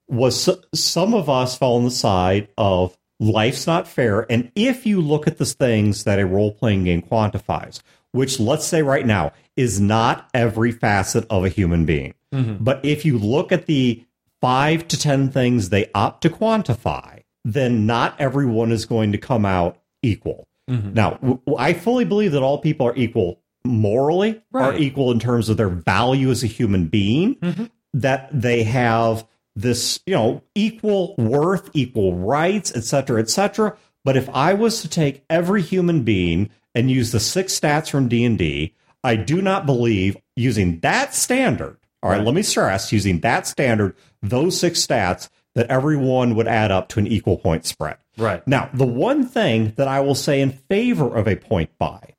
[0.09, 4.29] was some of us fall on the side of life's not fair.
[4.29, 7.81] And if you look at the things that a role playing game quantifies,
[8.11, 12.61] which let's say right now is not every facet of a human being, mm-hmm.
[12.61, 14.03] but if you look at the
[14.41, 19.45] five to 10 things they opt to quantify, then not everyone is going to come
[19.45, 20.47] out equal.
[20.69, 20.93] Mm-hmm.
[20.93, 25.47] Now, w- I fully believe that all people are equal morally, are equal in terms
[25.47, 27.65] of their value as a human being, mm-hmm.
[27.93, 33.75] that they have this, you know, equal worth, equal rights, et cetera, et cetera.
[34.03, 38.07] But if I was to take every human being and use the six stats from
[38.07, 43.45] D&D, I do not believe using that standard, all right, let me stress, using that
[43.45, 47.97] standard, those six stats, that everyone would add up to an equal point spread.
[48.17, 48.45] Right.
[48.47, 52.15] Now, the one thing that I will say in favor of a point buy,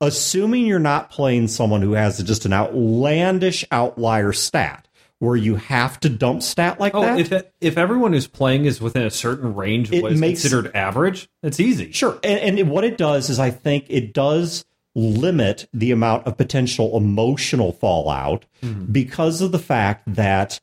[0.00, 4.85] assuming you're not playing someone who has just an outlandish outlier stat
[5.26, 7.18] where you have to dump stat like Oh, that.
[7.18, 10.42] if if everyone who's playing is within a certain range of It what is makes-
[10.42, 11.90] considered average, it's easy.
[11.90, 12.18] Sure.
[12.22, 16.96] And, and what it does is I think it does limit the amount of potential
[16.96, 18.84] emotional fallout mm-hmm.
[18.84, 20.60] because of the fact that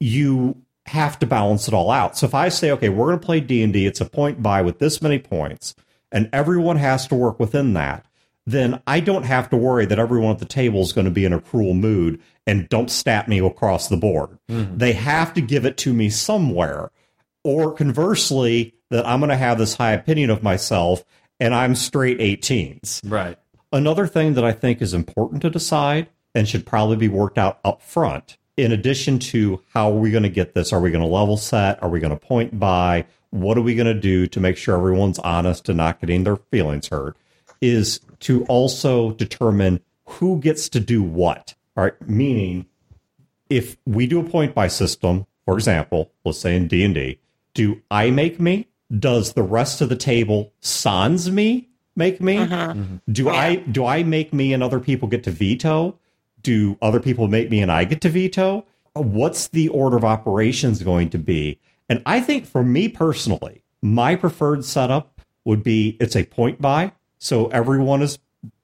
[0.00, 2.16] you have to balance it all out.
[2.16, 4.78] So if I say, okay, we're going to play D&D, it's a point buy with
[4.78, 5.74] this many points,
[6.10, 8.06] and everyone has to work within that,
[8.46, 11.24] then I don't have to worry that everyone at the table is going to be
[11.24, 14.38] in a cruel mood and don't stat me across the board.
[14.48, 14.78] Mm-hmm.
[14.78, 16.90] They have to give it to me somewhere
[17.42, 21.04] or conversely that I'm going to have this high opinion of myself
[21.40, 23.00] and I'm straight 18s.
[23.04, 23.38] Right.
[23.72, 27.58] Another thing that I think is important to decide and should probably be worked out
[27.64, 30.72] up front, in addition to how are we going to get this?
[30.72, 31.82] Are we going to level set?
[31.82, 33.06] Are we going to point by?
[33.30, 36.36] What are we going to do to make sure everyone's honest and not getting their
[36.36, 37.16] feelings hurt?
[37.60, 41.54] Is to also determine who gets to do what.
[41.76, 42.66] All right, meaning
[43.50, 47.20] if we do a point by system, for example, let's say in D and D,
[47.54, 48.68] do I make me?
[48.98, 52.36] Does the rest of the table sans me make me?
[52.36, 52.80] Mm-hmm.
[52.80, 52.96] Mm-hmm.
[53.12, 55.98] Do I do I make me and other people get to veto?
[56.42, 58.64] Do other people make me and I get to veto?
[58.94, 61.58] What's the order of operations going to be?
[61.88, 66.92] And I think for me personally, my preferred setup would be it's a point by,
[67.18, 68.18] so everyone is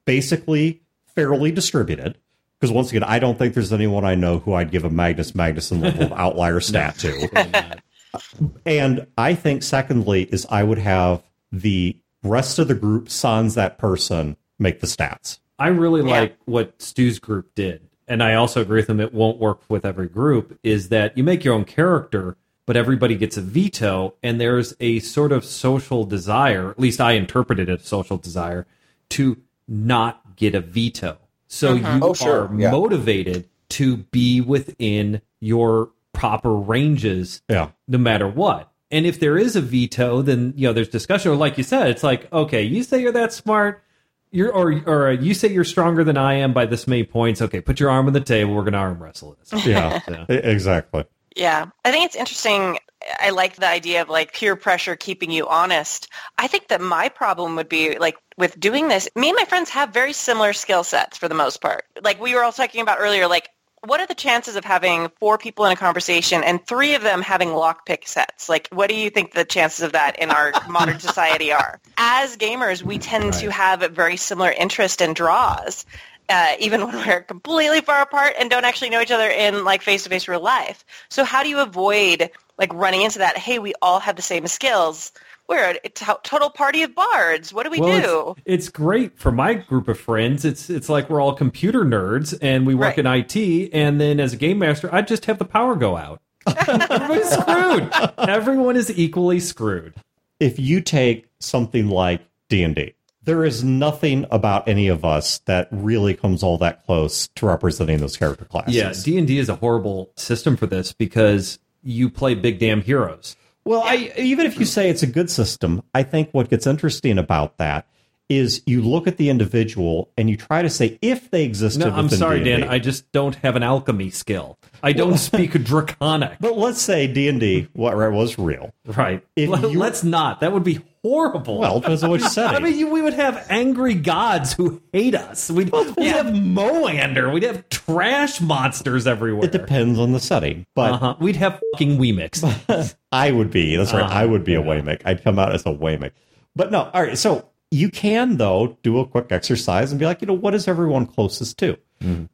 [0.05, 2.17] basically fairly distributed.
[2.63, 5.33] Because once again, I don't think there's anyone I know who I'd give a Magnus
[5.33, 7.81] Magnusson level of outlier stat to.
[8.65, 11.21] And I think, secondly, is I would have
[11.51, 15.39] the rest of the group sans that person make the stats.
[15.59, 16.21] I really Yeah.
[16.21, 17.81] like what Stu's group did.
[18.07, 21.23] And I also agree with him it won't work with every group is that you
[21.25, 26.05] make your own character, but everybody gets a veto and there's a sort of social
[26.05, 28.65] desire, at least I interpreted it as social desire,
[29.09, 31.17] to not get a veto.
[31.53, 31.97] So mm-hmm.
[31.97, 32.47] you Oh, sure.
[32.47, 32.71] are Yeah.
[32.71, 37.69] motivated to be within your proper ranges Yeah.
[37.87, 38.71] no matter what.
[38.91, 41.31] And if there is a veto, then you know there's discussion.
[41.31, 43.83] Or like you said, it's like okay, you say you're that smart,
[44.31, 47.41] you're or or uh, you say you're stronger than I am by this many points.
[47.41, 48.53] Okay, put your arm on the table.
[48.53, 49.65] We're going to arm wrestle this.
[49.65, 49.99] Yeah.
[50.01, 51.05] So- exactly.
[51.35, 52.79] Yeah, I think it's interesting.
[53.19, 56.09] I like the idea of like peer pressure keeping you honest.
[56.37, 59.09] I think that my problem would be like with doing this.
[59.15, 61.85] Me and my friends have very similar skill sets for the most part.
[62.01, 63.49] Like we were all talking about earlier, like
[63.85, 67.21] what are the chances of having four people in a conversation and three of them
[67.21, 68.47] having lockpick sets?
[68.47, 71.81] Like, what do you think the chances of that in our modern society are?
[71.97, 75.85] As gamers, we tend to have a very similar interest and draws
[76.29, 79.81] uh, even when we're completely far apart and don't actually know each other in like
[79.81, 80.85] face-to-face real life.
[81.09, 83.37] So how do you avoid like running into that?
[83.37, 85.11] Hey, we all have the same skills.
[85.49, 87.53] We're a t- total party of bards.
[87.53, 88.41] What do we Well, do?
[88.45, 90.45] It's, it's great for my group of friends.
[90.45, 92.99] It's it's like we're all computer nerds and we work Right.
[92.99, 93.69] in IT.
[93.73, 96.21] And then as a game master, I just have the power go out.
[96.47, 97.89] Everybody's screwed.
[98.17, 99.93] Everyone is equally screwed.
[100.39, 102.93] if you take something like D&D,
[103.25, 107.99] there is nothing about any of us that really comes all that close to representing
[107.99, 108.75] those character classes.
[108.75, 112.81] Yeah, D and D is a horrible system for this because you play big damn
[112.81, 113.35] heroes.
[113.65, 117.17] Well, I, even if you say it's a good system, I think what gets interesting
[117.17, 117.87] about that
[118.29, 121.79] is you look at the individual and you try to say if they existed.
[121.85, 122.61] No, I'm sorry, D&D.
[122.61, 122.69] Dan.
[122.69, 124.57] I just don't have an alchemy skill.
[124.81, 126.37] I don't speak draconic.
[126.39, 128.73] But let's say D and D what was real.
[128.85, 129.25] Right.
[129.35, 130.39] If Let, you- us not.
[130.41, 131.59] That would be horrible.
[131.59, 132.55] Well, depends on which setting.
[132.55, 135.51] I mean, you, we would have angry gods who hate us.
[135.51, 137.31] We'd, we'd have Moander.
[137.33, 139.45] We'd have trash monsters everywhere.
[139.45, 141.15] it depends on the setting, but Uh-huh.
[141.19, 142.95] We'd have fucking Weemix.
[143.11, 143.75] I would be.
[143.75, 144.03] That's right.
[144.03, 144.13] Uh-huh.
[144.19, 145.01] I would be a Waymick.
[145.05, 146.11] I'd come out as a Waymick.
[146.55, 147.17] But no, all right.
[147.17, 150.67] So you can though do a quick exercise and be like, you know, what is
[150.67, 151.77] everyone closest to?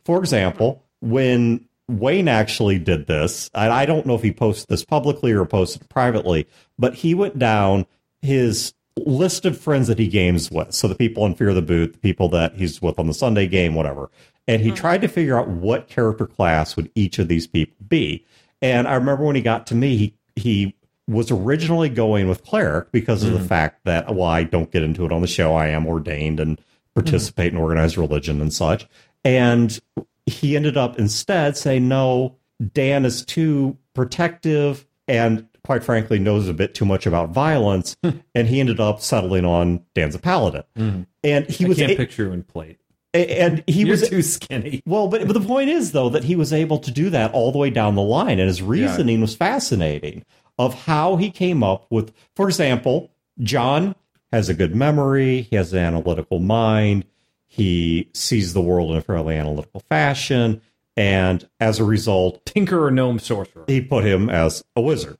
[0.03, 4.83] For example, when Wayne actually did this, and I don't know if he posted this
[4.83, 6.47] publicly or posted privately,
[6.79, 7.85] but he went down
[8.21, 8.73] his
[9.05, 10.73] list of friends that he games with.
[10.73, 13.13] So the people in Fear of the Boot, the people that he's with on the
[13.13, 14.09] Sunday game, whatever.
[14.47, 14.77] And he uh-huh.
[14.77, 18.25] tried to figure out what character class would each of these people be.
[18.61, 20.75] And I remember when he got to me, he he
[21.07, 23.47] was originally going with cleric because of the mm.
[23.47, 25.55] fact that well, I don't get into it on the show.
[25.55, 26.59] I am ordained and
[26.93, 27.57] participate mm.
[27.57, 28.87] in organized religion and such.
[29.23, 29.79] And
[30.25, 32.35] he ended up instead saying, no,
[32.73, 37.95] Dan is too protective and quite frankly knows a bit too much about violence.
[38.03, 38.09] Hmm.
[38.33, 40.63] and he ended up settling on Danza paladin.
[40.75, 41.01] Hmm.
[41.23, 42.79] And he I was can't a- picture in plate.
[43.13, 44.81] and he You're was too skinny.
[44.87, 47.51] well, but, but the point is, though, that he was able to do that all
[47.51, 50.25] the way down the line, and his reasoning was fascinating
[50.57, 53.93] of how he came up with, for example, John
[54.33, 57.05] has a good memory, he has an analytical mind,
[57.45, 60.61] he sees the world in a fairly analytical fashion,
[60.97, 63.65] and as a result, Tinker or gnome sorcerer.
[63.67, 65.17] he put him as a wizard.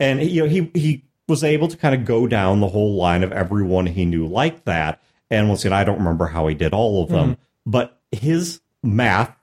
[0.00, 2.94] And he, you know, he he was able to kind of go down the whole
[2.94, 5.00] line of everyone he knew like that.
[5.30, 7.42] And once again, I don't remember how he did all of them, mm-hmm.
[7.70, 9.34] but his math,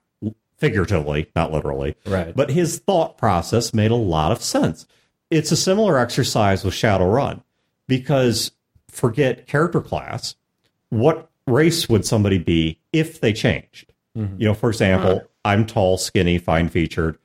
[0.58, 2.36] figuratively, not literally, Right.
[2.36, 4.86] but his thought process made a lot of sense.
[5.32, 7.42] It's a similar exercise with Shadowrun
[7.88, 8.52] because
[8.90, 10.36] forget character class.
[10.90, 13.94] What race would somebody be if they changed?
[14.18, 14.42] Mm-hmm.
[14.42, 17.18] You know, for example, I'm tall, skinny, fine featured,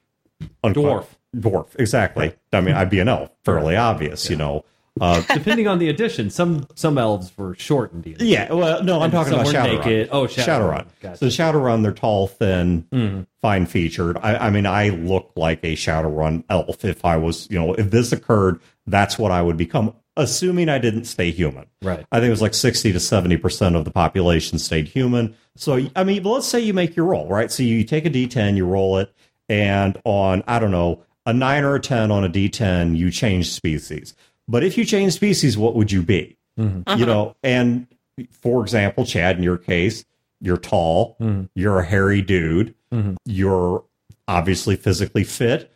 [0.63, 1.07] Dwarf.
[1.35, 2.35] Dwarf, exactly.
[2.53, 4.65] I mean, I'd be an elf, fairly obvious, you know.
[5.01, 9.05] Uh, Depending on the edition, some some elves were short and yeah, well, no, I'm
[9.05, 9.79] And talking about Shadowrun.
[9.85, 10.09] naked.
[10.13, 10.45] Oh, Shadowrun.
[10.47, 10.87] Shadowrun.
[11.01, 11.17] Gotcha.
[11.19, 14.17] So Shadowrun, they're tall, thin, fine featured.
[14.19, 17.91] I, I mean, I look like a Shadowrun elf if I was, you know, if
[17.91, 21.67] this occurred, that's what I would become, assuming I didn't stay human.
[21.83, 22.07] Right.
[22.13, 25.35] I think it was like 60 to 70% of the population stayed human.
[25.57, 27.51] So, I mean, let's say you make your roll, right?
[27.51, 29.13] So you take a D10, you roll it,
[29.49, 33.51] and on, I don't know, a 9 or a 10 on a D10, you change
[33.51, 34.15] species.
[34.47, 36.37] But if you change species, what would you be?
[36.59, 36.99] Mm-hmm.
[36.99, 37.05] You uh-huh.
[37.05, 37.87] know, and
[38.31, 40.05] for example, Chad, in your case,
[40.41, 41.45] you're tall, mm-hmm.
[41.55, 43.15] you're a hairy dude, mm-hmm.
[43.25, 43.85] you're
[44.29, 45.73] obviously physically fit.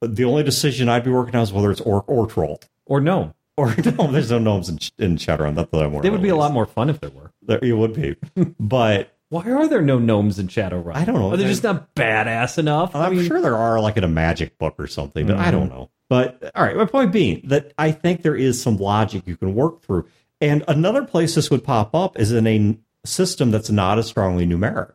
[0.00, 2.60] But the only decision I'd be working on is whether it's orc or troll.
[2.86, 3.34] Or gnome.
[3.56, 5.54] Or no, there's no gnomes in, in Shadowrun.
[5.54, 7.30] That's what I'm They would be a lot more fun if there were.
[7.40, 8.16] There, it would be,
[8.58, 10.94] but Why are there no gnomes in Shadowrun?
[10.94, 11.32] I don't know.
[11.32, 12.94] Are they just not badass enough?
[12.94, 15.44] I I'm mean, sure there are like in a magic book or something, but I
[15.44, 15.50] mm-hmm.
[15.52, 15.90] don't know.
[16.08, 19.54] But all right, my point being that I think there is some logic you can
[19.54, 20.06] work through.
[20.40, 24.46] And another place this would pop up is in a system that's not as strongly
[24.46, 24.92] numeric.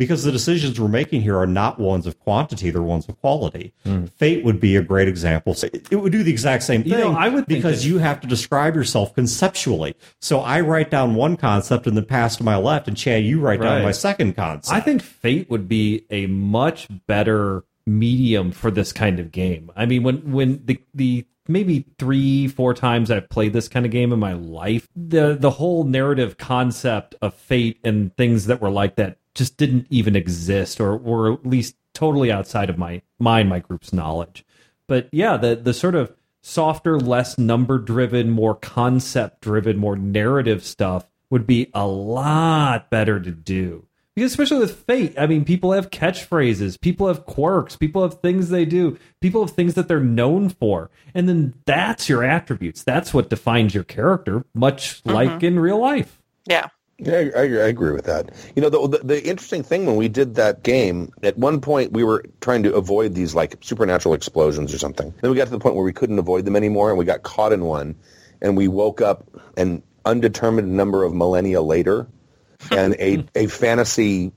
[0.00, 3.74] Because the decisions we're making here are not ones of quantity, they're ones of quality.
[3.84, 4.06] Hmm.
[4.06, 5.52] Fate would be a great example.
[5.52, 7.88] So It it would do the exact same thing You know, I would because that-
[7.88, 9.94] you have to describe yourself conceptually.
[10.18, 13.40] So I write down one concept and then pass to my left, and Chad, you
[13.40, 14.74] write down my second concept.
[14.74, 19.70] I think Fate would be a much better medium for this kind of game.
[19.76, 23.92] I mean, when when the the maybe three four times I've played this kind of
[23.92, 28.70] game in my life, the the whole narrative concept of fate and things that were
[28.70, 33.48] like that just didn't even exist, or were at least totally outside of my mind,
[33.48, 34.44] my group's knowledge.
[34.86, 40.64] But yeah, the the sort of softer, less number driven, more concept driven, more narrative
[40.64, 43.86] stuff would be a lot better to do.
[44.16, 48.48] Because especially with Fate, I mean, people have catchphrases, people have quirks, people have things
[48.48, 50.90] they do, people have things that they're known for.
[51.14, 52.82] And then that's your attributes.
[52.82, 55.46] That's what defines your character, much like mm-hmm.
[55.46, 56.20] in real life.
[56.46, 56.68] Yeah.
[57.02, 58.30] Yeah, I, I agree with that.
[58.54, 61.92] You know, the, the the interesting thing when we did that game, at one point
[61.92, 65.14] we were trying to avoid these like supernatural explosions or something.
[65.20, 67.22] Then we got to the point where we couldn't avoid them anymore, and we got
[67.22, 67.96] caught in one,
[68.42, 72.06] and we woke up an undetermined number of millennia later,
[72.70, 74.32] and a a fantasy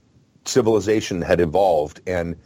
[0.46, 2.38] civilization had evolved, and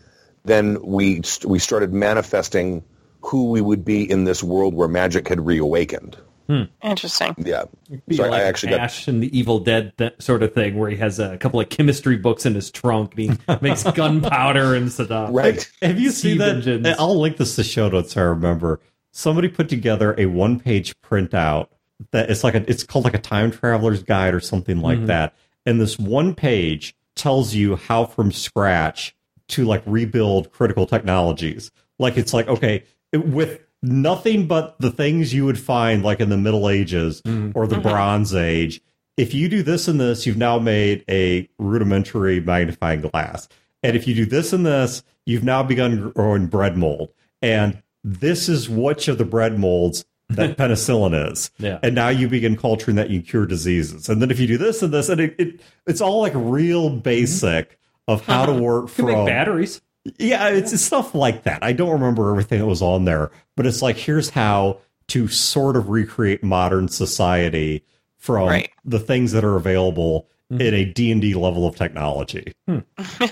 [0.46, 2.84] then we we started manifesting
[3.22, 6.18] who we would be in this world where magic had reawakened.
[6.48, 6.64] Hmm.
[6.82, 7.36] Interesting.
[7.38, 7.66] Yeah,
[8.12, 10.90] so like I actually got Ash and the Evil Dead th- sort of thing, where
[10.90, 14.92] he has a couple of chemistry books in his trunk and he makes gunpowder and
[14.92, 15.30] stuff.
[15.34, 15.70] right.
[15.82, 16.56] Have you seen that?
[16.58, 16.88] engines.
[16.98, 18.16] I'll link this to show notes.
[18.16, 18.80] I remember
[19.12, 21.68] somebody put together a one-page printout
[22.12, 25.08] that it's like a, it's called like a time traveler's guide or something like mm-hmm.
[25.08, 25.36] that.
[25.66, 29.16] And this one page tells you how from scratch
[29.50, 31.72] to like rebuild critical technologies.
[32.00, 36.30] Like it's like okay, it- with nothing but the things you would find like in
[36.30, 37.58] the Middle Ages mm-hmm.
[37.58, 37.90] or the mm-hmm.
[37.90, 38.82] Bronze Age.
[39.16, 43.48] If you do this and this, you've now made a rudimentary magnifying glass.
[43.84, 47.10] And if you do this and this, you've now begun growing bread mold.
[47.42, 51.52] And this is which of the bread molds that penicillin is.
[51.58, 51.80] Yeah.
[51.82, 54.10] And now you begin culturing that you cure diseases.
[54.10, 56.90] And then if you do this and this, and it, it it's all like real
[56.90, 57.00] mm-hmm.
[57.00, 59.82] basic of how to work You can from batteries.
[60.18, 61.64] Yeah, it's, it's stuff like that.
[61.64, 65.76] I don't remember everything that was on there, but it's like here's how to sort
[65.76, 67.84] of recreate modern society
[68.18, 68.70] from Right.
[68.84, 70.60] the things that are available hmm.
[70.60, 72.54] in a D&D level of technology.
[72.68, 72.80] Hmm.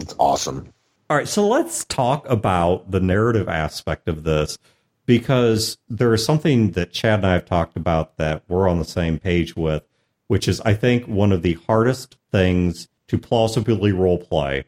[0.00, 0.72] It's awesome.
[1.10, 4.58] All right, so let's talk about the narrative aspect of this
[5.06, 8.84] because there is something that Chad and I have talked about that we're on the
[8.84, 9.82] same page with,
[10.26, 14.64] which is I think one of the hardest things to plausibly role play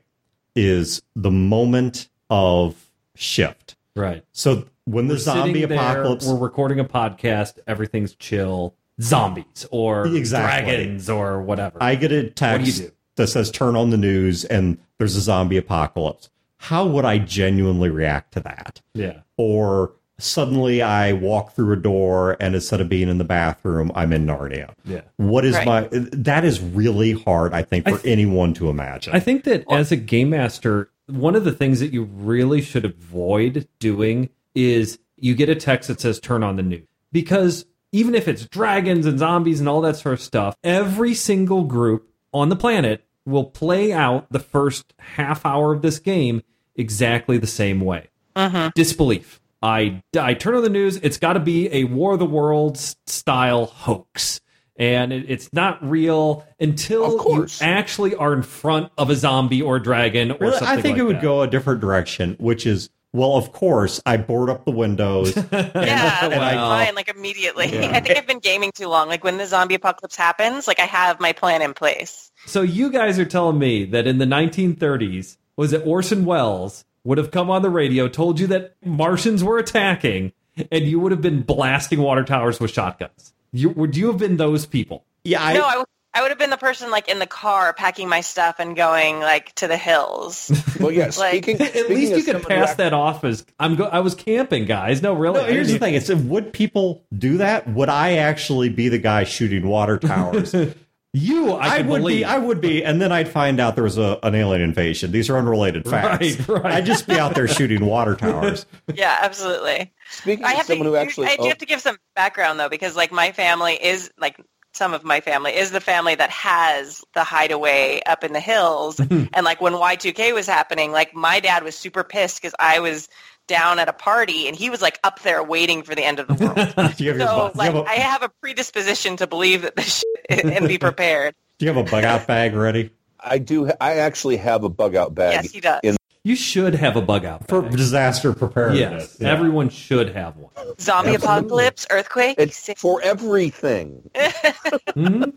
[0.60, 3.76] is the moment of shift.
[3.96, 4.24] Right.
[4.32, 7.58] So when the We're zombie sitting there, apocalypse we're recording a podcast.
[7.66, 8.74] Everything's chill.
[9.00, 10.72] Zombies or Exactly.
[10.72, 11.78] dragons or whatever.
[11.82, 12.82] I get a text
[13.16, 16.28] that says turn on the news and there's a zombie apocalypse.
[16.58, 18.82] How would I genuinely react to that?
[18.92, 19.20] yeah.
[19.38, 19.92] Or
[20.22, 24.26] suddenly I walk through a door and instead of being in the bathroom, I'm in
[24.26, 24.72] Narnia.
[24.85, 25.02] Yeah.
[25.16, 25.66] What is Right.
[25.66, 29.14] my that is really hard, I think, for anyone to imagine.
[29.14, 32.85] I think that as a game master, one of the things that you really should
[32.85, 36.87] avoid doing is you get a text that says turn on the news.
[37.12, 41.64] Because even if it's dragons and zombies and all that sort of stuff, every single
[41.64, 46.42] group on the planet will play out the first half hour of this game
[46.76, 48.09] exactly the same way.
[48.37, 48.70] Uh-huh.
[48.74, 49.39] Disbelief.
[49.62, 52.96] I, I turn on the news, it's got to be a War of the Worlds
[53.06, 54.40] style hoax.
[54.76, 59.76] And it, it's not real until you actually are in front of a zombie or
[59.76, 61.22] a dragon or Really, something I think like it would that.
[61.22, 65.34] go a different direction, which is well, of course, I board up the windows.
[65.52, 66.94] Yeah, that's Well- fine.
[66.94, 67.64] Like immediately.
[67.90, 69.08] I think I've been gaming too long.
[69.08, 72.30] Like when the zombie apocalypse happens, like I have my plan in place.
[72.46, 77.18] So you guys are telling me that in the 1930s, was it Orson Welles would
[77.18, 80.32] have come on the radio, told you that Martians were attacking,
[80.70, 83.32] and you would have been blasting water towers with shotguns?
[83.52, 85.04] You, would you have been those people?
[85.24, 87.72] yeah, I, no, I, w- I would have been the person like in the car
[87.72, 90.50] packing my stuff and going like to the hills.
[90.80, 91.10] Well, yeah.
[91.18, 94.00] Like- Speaking, At speaking least you could pass act- that off as I'm go- I
[94.00, 95.02] was camping, guys.
[95.02, 95.40] No, really.
[95.40, 97.68] No, here's the thing: it's would people do that?
[97.68, 100.54] Would I actually be the guy shooting water towers?
[101.12, 102.18] You, I, I, would believe.
[102.18, 102.24] be.
[102.24, 105.10] I would be, and then I'd find out there was a, an alien invasion.
[105.10, 106.48] These are unrelated facts.
[106.48, 106.72] Right, right.
[106.74, 108.64] I'd just be out there shooting water towers.
[108.94, 109.92] yeah, absolutely.
[110.08, 111.96] Speaking I of have someone to, who actually, I do oh, have to give some
[112.14, 114.40] background though, because like my family is like
[114.72, 119.00] some of my family is the family that has the hideaway up in the hills.
[119.11, 123.08] and like when Y2K was happening, like my dad was super pissed because I was
[123.48, 126.28] down at a party and he was like up there waiting for the end of
[126.28, 126.56] the world.
[126.96, 129.26] Do you have your so bu- like you have a, I have a predisposition to
[129.26, 131.35] believe that this shit and be prepared.
[131.59, 132.91] do you have a bug out bag ready
[133.22, 133.70] I do.
[133.83, 135.35] I actually have a bug out bag.
[135.45, 135.81] Yes, he does.
[135.83, 137.47] In, You should have a bug out.
[137.49, 138.81] for disaster preparedness?
[138.81, 139.31] yes, Yeah.
[139.31, 140.53] everyone should have one.
[140.81, 141.16] Zombie Absolutely.
[141.16, 142.37] apocalypse, earthquake.
[142.39, 144.09] it's for everything.
[144.14, 145.35] Mhm.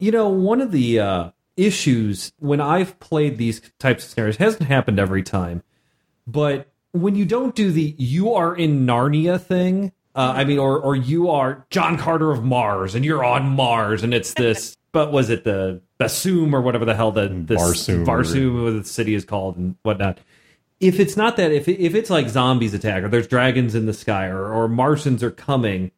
[0.00, 4.64] You know, one of the uh, issues when I've played these types of scenarios hasn't
[4.68, 5.62] happened every time,
[6.26, 10.78] But when you don't do the "you are in Narnia" thing, uh, I mean, or
[10.78, 14.76] or you are John Carter of Mars and you're on Mars, and it's this.
[14.92, 18.04] but was it the Basum or whatever the hell the this Barsoom.
[18.04, 20.18] Barsoom, the city is called and whatnot?
[20.80, 23.94] If it's not that, if if it's like zombies attack or there's dragons in the
[23.94, 25.92] sky or or Martians are coming,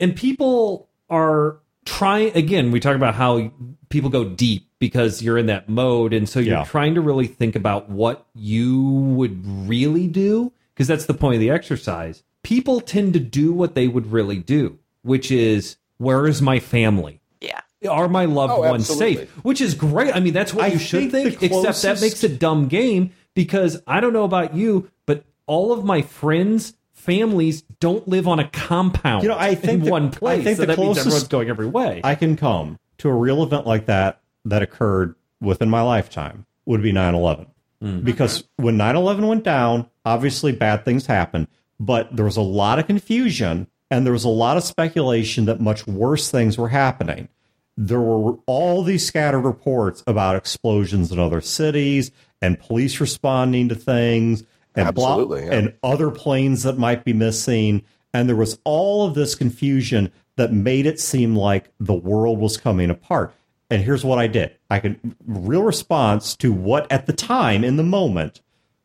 [0.00, 3.50] and people are trying again we talk about how
[3.88, 6.64] people go deep because you're in that mode and so you're Yeah.
[6.64, 11.40] trying to really think about what you would really do because that's the point of
[11.40, 16.40] the exercise people tend to do what they would really do which is where is
[16.42, 17.60] my family Yeah.
[17.88, 19.16] are my loved Oh, ones absolutely.
[19.26, 21.82] safe which is great i mean that's what I you should think think, the except
[21.82, 26.02] that makes a dumb game because i don't know about you but all of my
[26.02, 30.40] friends families don't live on a compound You know, I think in the- one I
[30.42, 33.12] think so the that means closest everyone's going every way I can come to a
[33.14, 37.46] real event like that that occurred within my lifetime would be 9 11.
[37.82, 38.04] Mm-hmm.
[38.04, 41.48] Because when 9 11 went down, obviously bad things happened,
[41.82, 45.60] but there was a lot of confusion and there was a lot of speculation that
[45.60, 47.28] much worse things were happening.
[47.76, 53.74] There were all these scattered reports about explosions in other cities and police responding to
[53.74, 54.44] things
[54.76, 55.54] and Absolutely, yeah.
[55.54, 57.82] and other planes that might be missing.
[58.14, 62.56] And there was all of this confusion that made it seem like the world was
[62.56, 63.34] coming apart.
[63.70, 67.76] And here's what I did I could, real response to what at the time in
[67.76, 68.40] the moment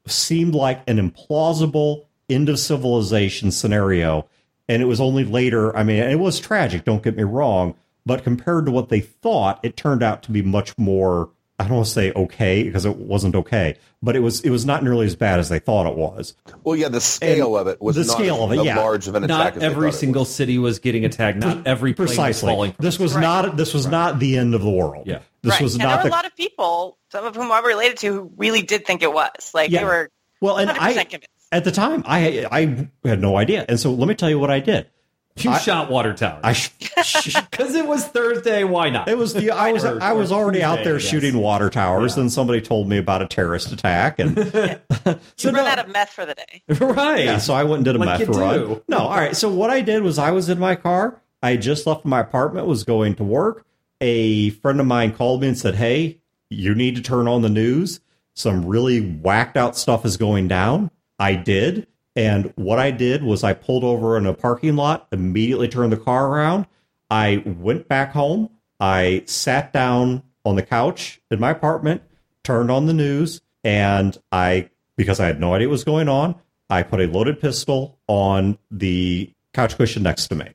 [0.08, 4.28] seemed like an implausible end of civilization scenario.
[4.70, 7.76] And it was only later, I mean, it was tragic, don't get me wrong,
[8.06, 11.76] but compared to what they thought, it turned out to be much more, I don't
[11.78, 15.06] want to say okay, because it wasn't okay, but it was it was not nearly
[15.06, 16.36] as bad as they thought it was.
[16.64, 18.78] Well, yeah, the scale of it was the not scale of it, yeah.
[18.78, 20.36] large of an attack not every single was.
[20.36, 21.40] city was getting attacked.
[21.40, 22.52] Not every plane was Precisely.
[22.54, 22.72] falling.
[22.74, 25.08] From This was not this was not the end of the world.
[25.08, 25.20] Yeah.
[25.42, 25.62] This right.
[25.62, 27.98] was and not there were the a lot of people, some of whom I'm related
[28.00, 29.52] to, who really did think it was.
[29.54, 29.80] Like Yeah.
[29.80, 30.12] they were
[30.42, 31.28] well, and 100% I convinced.
[31.52, 34.52] At the time I I had no idea, and so let me tell you what
[34.52, 34.88] I did.
[35.38, 36.54] you I- shot water towers I
[37.42, 38.64] because it was Thursday.
[38.64, 39.08] Why not?
[39.08, 41.70] it was the I was Or- I was or already out there I shooting water
[41.70, 42.22] towers, Yeah.
[42.24, 44.36] and somebody told me about a terrorist attack, and
[45.06, 46.64] You so run no- out of meth for the day.
[46.80, 47.24] right.
[47.26, 48.60] Yeah, so I went and did a Like meth run.
[48.60, 48.84] do.
[48.88, 49.36] No, all right.
[49.36, 51.22] So what I did was I was in my car.
[51.44, 53.64] I had just left my apartment, was going to work.
[54.02, 56.18] A friend of mine called me and said, "Hey,
[56.50, 58.00] you need to turn on the news.
[58.34, 60.90] Some really whacked out stuff is going down."
[61.20, 65.68] I did, and what I did was I pulled over in a parking lot, immediately
[65.68, 66.68] turned the car around.
[67.10, 68.50] I went back home.
[68.80, 72.02] I sat down on the couch in my apartment,
[72.44, 76.36] turned on the news, and I, because I had no idea what was going on,
[76.70, 80.50] I put a loaded pistol on the couch cushion next to me.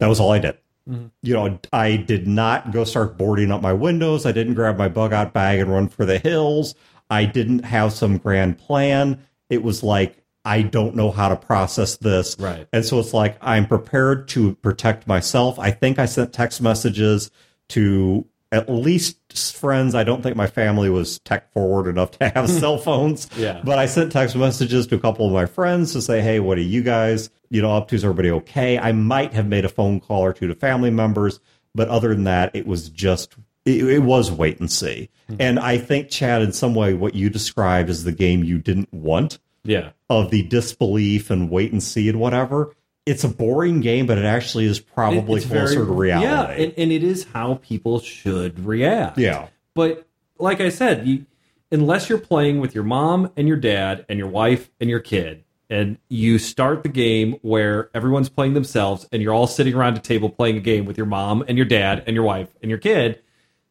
[0.00, 0.58] That was all I did.
[0.88, 1.06] Mm-hmm.
[1.22, 4.24] You know, I did not go start boarding up my windows.
[4.24, 6.74] I didn't grab my bug out bag and run for the hills.
[7.10, 9.22] I didn't have some grand plan.
[9.50, 12.36] It was like, I don't know how to process this.
[12.38, 12.66] Right.
[12.72, 15.58] And so it's like, I'm prepared to protect myself.
[15.58, 17.30] I think I sent text messages
[17.70, 19.18] to at least
[19.54, 19.94] friends.
[19.94, 23.28] I don't think my family was tech forward enough to have cell phones.
[23.36, 23.60] Yeah.
[23.62, 26.56] But I sent text messages to a couple of my friends to say, hey, what
[26.56, 27.96] are you guys, you know, up to?
[27.96, 28.78] Is everybody okay?
[28.78, 31.40] I might have made a phone call or two to family members,
[31.74, 33.36] but other than that, it was just
[33.68, 35.10] it, it was wait and see.
[35.30, 35.40] Mm-hmm.
[35.42, 38.92] And I think, Chad, in some way, what you described is the game you didn't
[38.92, 39.90] want Yeah.
[40.08, 42.74] of the disbelief and wait and see and whatever.
[43.06, 46.26] It's a boring game, but it actually is probably It's closer to reality.
[46.26, 49.16] Yeah, and, and it is how people should react.
[49.18, 49.48] Yeah.
[49.74, 50.06] But
[50.38, 51.24] like I said, you,
[51.72, 55.44] unless you're playing with your mom and your dad and your wife and your kid,
[55.70, 60.00] and you start the game where everyone's playing themselves and you're all sitting around a
[60.00, 62.78] table playing a game with your mom and your dad and your wife and your
[62.78, 63.20] kid,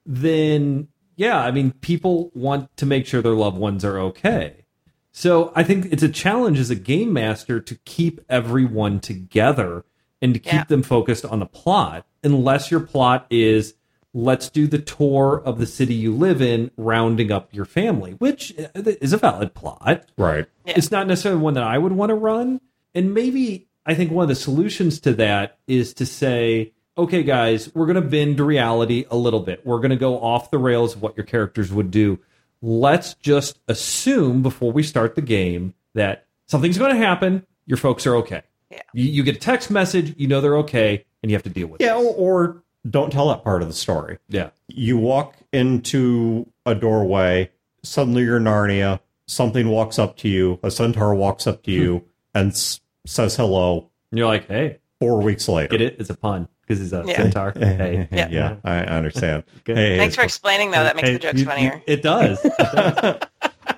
[0.07, 0.87] then
[1.17, 4.65] yeah, I mean, people want to make sure their loved ones are okay.
[5.11, 9.83] So I think it's a challenge as a game master to keep everyone together
[10.21, 10.63] and to keep Yeah.
[10.65, 13.73] them focused on the plot, unless your plot is
[14.13, 18.53] let's do the tour of the city you live in, rounding up your family, which
[18.59, 18.67] uh,
[19.01, 20.05] is a valid plot.
[20.17, 20.45] Right.
[20.65, 20.73] Yeah.
[20.77, 22.61] It's not necessarily one that I would want to run.
[22.93, 27.73] And maybe I think one of the solutions to that is to say, okay, guys,
[27.75, 29.65] we're going to bend reality a little bit.
[29.65, 32.19] We're going to go off the rails of what your characters would do.
[32.61, 37.45] Let's just assume before we start the game that something's going to happen.
[37.65, 38.41] Your folks are okay.
[38.71, 38.81] Yeah.
[38.93, 41.67] You, you get a text message, you know they're okay, and you have to deal
[41.67, 42.03] with Yeah, it.
[42.03, 44.17] or, or don't tell that part of the story.
[44.29, 44.49] Yeah.
[44.67, 47.51] You walk into a doorway,
[47.83, 51.81] suddenly you're Narnia, something walks up to you, a centaur walks up to hmm.
[51.81, 55.69] you and s- says hello And you're like, hey, four weeks later.
[55.69, 55.95] get it?
[55.99, 57.15] It's a pun because he's a Yeah.
[57.15, 57.53] centaur.
[57.57, 58.07] Hey.
[58.11, 58.27] yeah.
[58.29, 58.55] Yeah.
[58.65, 59.43] I I understand.
[59.63, 59.77] Good.
[59.77, 60.83] Hey, Thanks for it's- explaining though.
[60.83, 61.81] That makes Hey, the jokes you- you- funnier.
[61.87, 62.43] it does.
[62.43, 63.21] It does.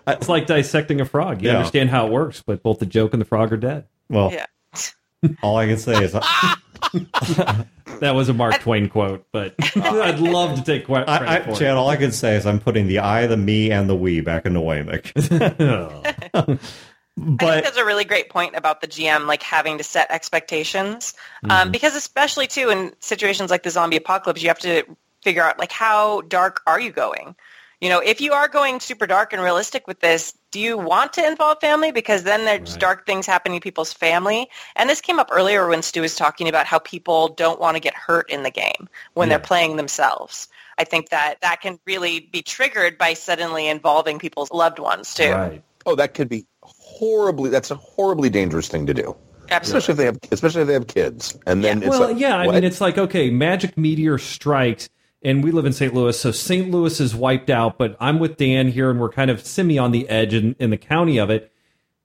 [0.07, 1.41] It's like dissecting a frog.
[1.43, 1.57] You Yeah.
[1.57, 3.85] understand how it works, but both the joke and the frog are dead.
[4.09, 4.45] Well, Yeah.
[5.43, 6.13] all I can say is
[7.99, 11.41] That was a Mark Twain quote, but oh, I'd love to take credit I, I,
[11.41, 13.95] for Chad, all I can say is I'm putting the I, the me, and the
[13.95, 15.11] we back into Waymick.
[16.33, 16.57] Oh.
[17.21, 17.25] It.
[17.25, 20.11] I think but that's a really great point about the GM like having to set
[20.11, 21.13] expectations,
[21.43, 21.51] Mm-hmm.
[21.51, 24.83] um, because especially too in situations like the zombie apocalypse, you have to
[25.23, 27.35] figure out like how dark are you going.
[27.81, 31.13] You know, if you are going super dark and realistic with this, do you want
[31.13, 31.93] to involve family?
[31.93, 32.79] Because then there's Right.
[32.79, 34.49] dark things happening to people's family.
[34.75, 37.79] And this came up earlier when Stu was talking about how people don't want to
[37.79, 39.37] get hurt in the game when Yeah.
[39.37, 40.49] they're playing themselves.
[40.77, 45.31] I think that that can really be triggered by suddenly involving people's loved ones too.
[45.31, 45.63] Right.
[45.85, 46.45] Oh, that could be
[46.99, 47.49] horribly.
[47.49, 49.15] That's a horribly dangerous thing to do,
[49.49, 49.77] Absolutely.
[49.79, 51.37] especially if they have, especially if they have kids.
[51.47, 52.55] And then it's well, like, yeah, I what?
[52.55, 54.89] mean, it's like okay, magic meteor strikes,
[55.21, 55.93] and we live in St.
[55.93, 56.69] Louis, so St.
[56.69, 57.77] Louis is wiped out.
[57.77, 60.69] But I'm with Dan here, and we're kind of semi on the edge in, in
[60.69, 61.51] the county of it.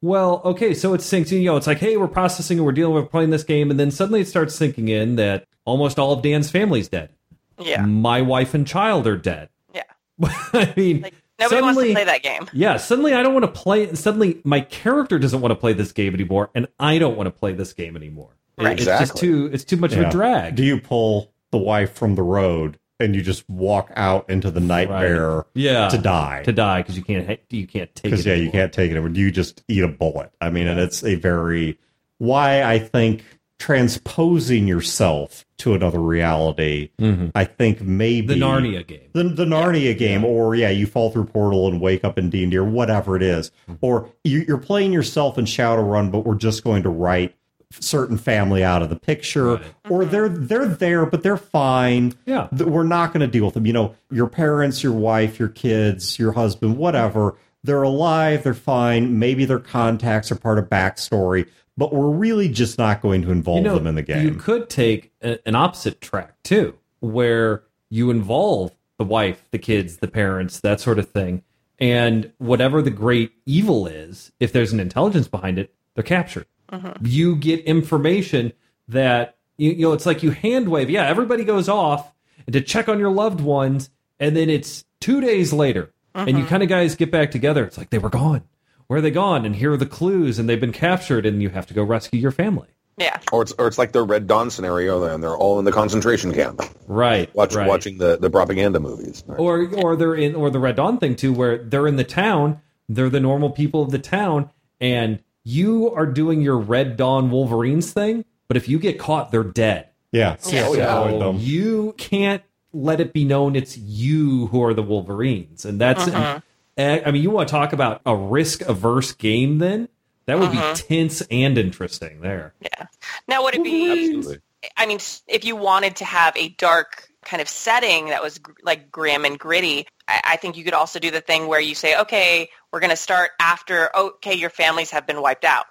[0.00, 1.32] Well, okay, so it sinks.
[1.32, 3.80] You know, it's like, hey, we're processing and we're dealing with playing this game, and
[3.80, 7.10] then suddenly it starts sinking in that almost all of Dan's family's dead.
[7.58, 7.84] Yeah.
[7.86, 9.48] My wife and child are dead.
[9.74, 9.82] Yeah.
[10.52, 12.48] I mean, Like nobody wants suddenly- to play that game.
[12.52, 13.94] Yeah, suddenly I don't want to play.
[13.94, 17.30] Suddenly my character doesn't want to play this game anymore, and I don't want to
[17.30, 18.30] play this game anymore.
[18.58, 18.76] It- Right.
[18.76, 19.50] It's just too.
[19.52, 20.54] It's too much of a drag.
[20.54, 24.60] do you pull the wife from the road and you just walk out into the
[24.60, 26.42] nightmare yeah, to die?
[26.44, 27.40] to die because you can't.
[27.50, 28.10] You can't take it.
[28.10, 28.96] because yeah, you can't take it.
[28.96, 30.30] Or do you just eat a bullet?
[30.40, 31.78] I mean, and it's a very
[32.18, 33.24] why I think
[33.58, 36.90] transposing yourself to another reality.
[37.34, 38.40] I think maybe Mm-hmm.
[38.40, 39.08] The Narnia game.
[39.12, 42.42] the, the Narnia game, or yeah, you fall through portal and wake up in D
[42.42, 43.74] and D or whatever it is, Mm-hmm.
[43.80, 47.34] or you, you're playing yourself in Shadowrun, but we're just going to write
[47.80, 49.62] certain family out of the picture, Right.
[49.88, 52.14] or they're they're there, but they're fine.
[52.26, 52.48] Yeah.
[52.52, 53.66] We're not going to deal with them.
[53.66, 57.34] You know, your parents, your wife, your kids, your husband, whatever.
[57.64, 58.42] They're alive.
[58.44, 59.18] They're fine.
[59.18, 63.58] Maybe their contacts are part of backstory, but we're really just not going to involve
[63.58, 64.24] You know, them in the game.
[64.24, 69.98] you could take a, an opposite track too, where you involve the wife, the kids,
[69.98, 71.42] the parents, that sort of thing,
[71.78, 76.46] and whatever the great evil is, if there's an intelligence behind it, they're captured.
[76.70, 77.04] Mm-hmm.
[77.04, 78.52] You get information
[78.88, 79.92] that you, you know.
[79.92, 80.90] It's like you hand wave.
[80.90, 82.12] Yeah, everybody goes off
[82.50, 86.46] to check on your loved ones, and then it's two days later, and you mm-hmm.
[86.46, 87.64] kind of guys get back together.
[87.64, 88.42] It's like they were gone.
[88.88, 89.44] Where are they gone?
[89.46, 92.20] And here are the clues, and they've been captured, and you have to go rescue
[92.20, 92.68] your family.
[92.96, 93.18] Yeah.
[93.32, 96.32] or it's or it's like the Red Dawn scenario, and they're all in the concentration
[96.32, 97.28] camp, Right.
[97.34, 97.66] watch, right.
[97.66, 99.24] watching the, the propaganda movies.
[99.26, 102.60] or or they're in or the Red Dawn thing too, where they're in the town,
[102.88, 104.48] they're the normal people of the town,
[104.80, 109.42] and you are doing your Red Dawn Wolverines thing, but if you get caught, they're
[109.42, 109.88] dead.
[110.12, 110.66] yeah, Yeah.
[110.68, 111.08] Oh, yeah.
[111.10, 116.06] So you can't let it be known it's you who are the Wolverines, and that's.
[116.06, 116.40] eh,
[116.76, 119.58] Eh, I mean, you want to talk about a risk averse game?
[119.58, 119.88] Then
[120.26, 120.74] that would be uh-huh.
[120.74, 122.20] tense and interesting.
[122.20, 122.86] There, Yeah.
[123.28, 123.90] Now, would it be?
[123.90, 124.38] Absolutely.
[124.76, 124.98] I mean,
[125.28, 129.24] if you wanted to have a dark kind of setting that was gr- like grim
[129.24, 132.48] and gritty, I, I think you could also do the thing where you say, okay,
[132.72, 135.66] we're going to start after, okay, your families have been wiped out.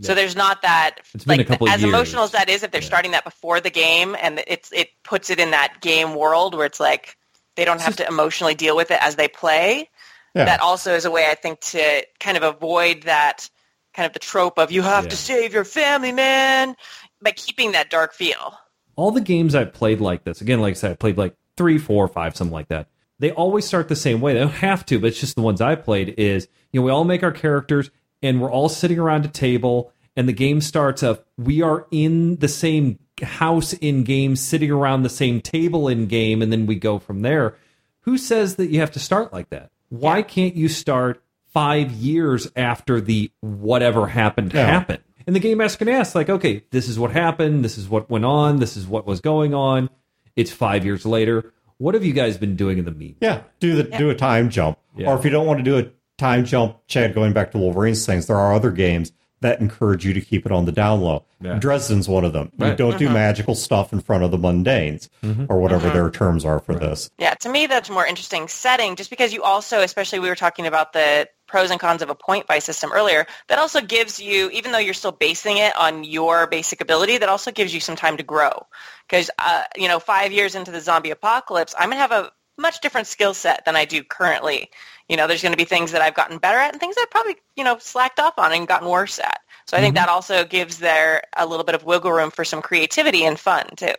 [0.00, 1.92] So there's not that, It's been like, a couple as years.
[1.92, 5.30] emotional as that is, if they're starting that before the game and it's it puts
[5.30, 7.16] it in that game world where it's like
[7.54, 9.88] they don't have to emotionally deal with it as they play.
[10.34, 10.44] Yeah.
[10.46, 13.48] That also is a way I think to kind of avoid that
[13.94, 15.10] kind of the trope of you have Yeah.
[15.10, 16.74] to save your family, man,
[17.20, 18.54] by keeping that dark feel.
[18.94, 21.78] all the games I've played like this, again, like I said, I played like three,
[21.78, 22.88] four, five, something like that.
[23.20, 24.34] They always start the same way.
[24.34, 26.90] They don't have to, but it's just the ones I played is, you know, we
[26.90, 27.90] all make our characters
[28.22, 32.36] and we're all sitting around a table and the game starts of we are in
[32.36, 36.74] the same house in game, sitting around the same table in game, and then we
[36.74, 37.56] go from there.
[38.00, 39.70] Who says that you have to start like that?
[39.92, 41.22] Why can't you start
[41.52, 44.64] five years after the whatever happened Yeah.
[44.66, 45.00] happened?
[45.26, 48.08] And the game master can ask, like, okay, this is what happened, this is what
[48.08, 49.90] went on, this is what was going on.
[50.34, 51.52] It's five years later.
[51.76, 53.18] What have you guys been doing in the meantime?
[53.20, 54.78] Yeah, do the do a time jump.
[54.96, 55.10] Yeah.
[55.10, 58.06] Or if you don't want to do a time jump, Chad, going back to Wolverine's
[58.06, 59.12] things, there are other games
[59.42, 61.24] that encourage you to keep it on the down low.
[61.40, 61.58] Yeah.
[61.58, 62.50] Dresden's one of them.
[62.58, 65.46] You don't do magical stuff in front of the mundanes Mm-hmm.
[65.48, 67.10] or whatever their terms are for this.
[67.18, 70.34] Yeah, to me that's a more interesting setting just because you also, especially we were
[70.34, 74.20] talking about the pros and cons of a point buy system earlier, that also gives
[74.20, 77.80] you, even though you're still basing it on your basic ability, that also gives you
[77.80, 78.66] some time to grow.
[79.08, 82.32] Because, uh, you know, five years into the zombie apocalypse, I'm going to have a
[82.58, 84.70] much different skill set than I do currently.
[85.08, 87.10] You know, there's going to be things that I've gotten better at and things I've
[87.10, 89.40] probably, you know, slacked off on and gotten worse at.
[89.66, 90.06] So I think mm-hmm.
[90.06, 93.66] that also gives there a little bit of wiggle room for some creativity and fun
[93.76, 93.94] too.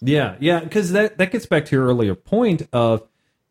[0.00, 3.02] Yeah, yeah, because that that gets back to your earlier point of,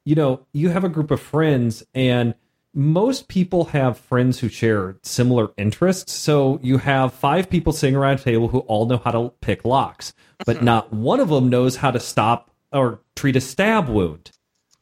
[0.05, 2.35] you know, you have a group of friends and
[2.73, 6.13] most people have friends who share similar interests.
[6.13, 9.65] So you have five people sitting around a table who all know how to pick
[9.65, 10.13] locks,
[10.45, 10.65] but mm-hmm.
[10.65, 14.31] not one of them knows how to stop or treat a stab wound.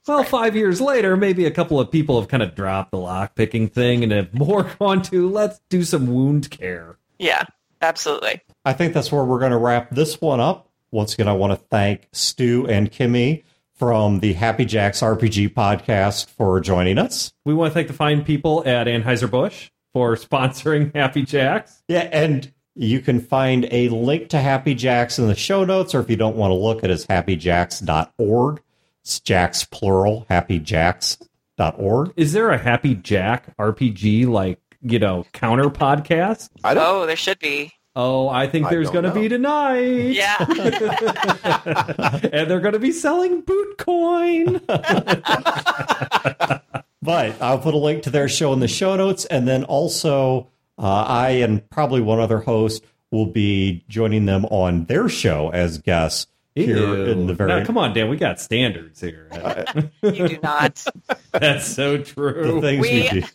[0.08, 3.36] Well, five years later, maybe a couple of people have kind of dropped the lock
[3.36, 6.98] picking thing and have more gone to let's do some wound care.
[7.18, 7.44] Yeah,
[7.82, 8.42] absolutely.
[8.64, 10.70] I think that's where we're going to wrap this one up.
[10.92, 13.44] Once again, I want to thank Stu and Kimi
[13.74, 17.34] from the Happy Jacks RPG podcast for joining us.
[17.44, 21.84] We want to thank the fine people at Anheuser-Busch for sponsoring Happy Jacks.
[21.88, 26.00] Yeah, and you can find a link to Happy Jacks in the show notes, or
[26.00, 28.62] if you don't want to look, it is happyjacks.org.
[29.06, 32.14] It's Jacks plural, happyjacks.org.
[32.18, 36.50] Is there a Happy Jack RPG like, you know, counter podcast?
[36.64, 36.84] I don't.
[36.84, 37.72] Oh, there should be.
[37.96, 40.16] Oh, I think I there's going to be tonight.
[40.16, 40.38] Yeah.
[42.34, 44.62] and they're going to be selling Bootcoin.
[47.04, 49.26] But I'll put a link to their show in the show notes.
[49.26, 50.48] And then also,
[50.80, 55.78] uh, I and probably one other host will be joining them on their show as
[55.78, 56.26] guests
[56.56, 57.06] here Ew.
[57.06, 58.10] in the very Now, come on, Dan.
[58.10, 59.30] We got standards here.
[60.02, 60.84] you do not.
[61.32, 62.62] That's so the true.
[62.62, 63.28] things we, We- do.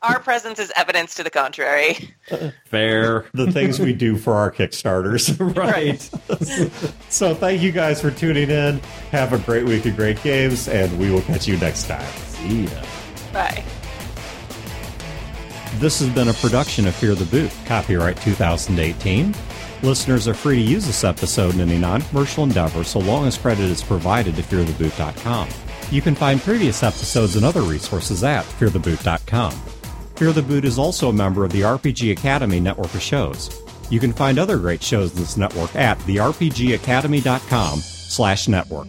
[0.00, 2.14] Our presence is evidence to the contrary.
[2.66, 3.24] Fair.
[3.34, 5.36] The things we do for our Kickstarters.
[5.56, 6.00] right.
[7.10, 8.78] so thank you guys for tuning in.
[9.10, 12.06] Have a great week of great games, and we will catch you next time.
[12.26, 12.82] See ya.
[13.32, 13.64] Bye.
[15.78, 19.34] This has been a production of Fear the Boot, copyright 2018.
[19.82, 23.38] Listeners are free to use this episode in any non commercial endeavor so long as
[23.38, 25.48] credit is provided to feartheboot.com.
[25.90, 29.52] You can find previous episodes and other resources at feartheboot.com.
[30.16, 33.62] Fear the Boot is also a member of the RPG Academy network of shows.
[33.88, 38.88] You can find other great shows in this network at therpgacademy.com slash network.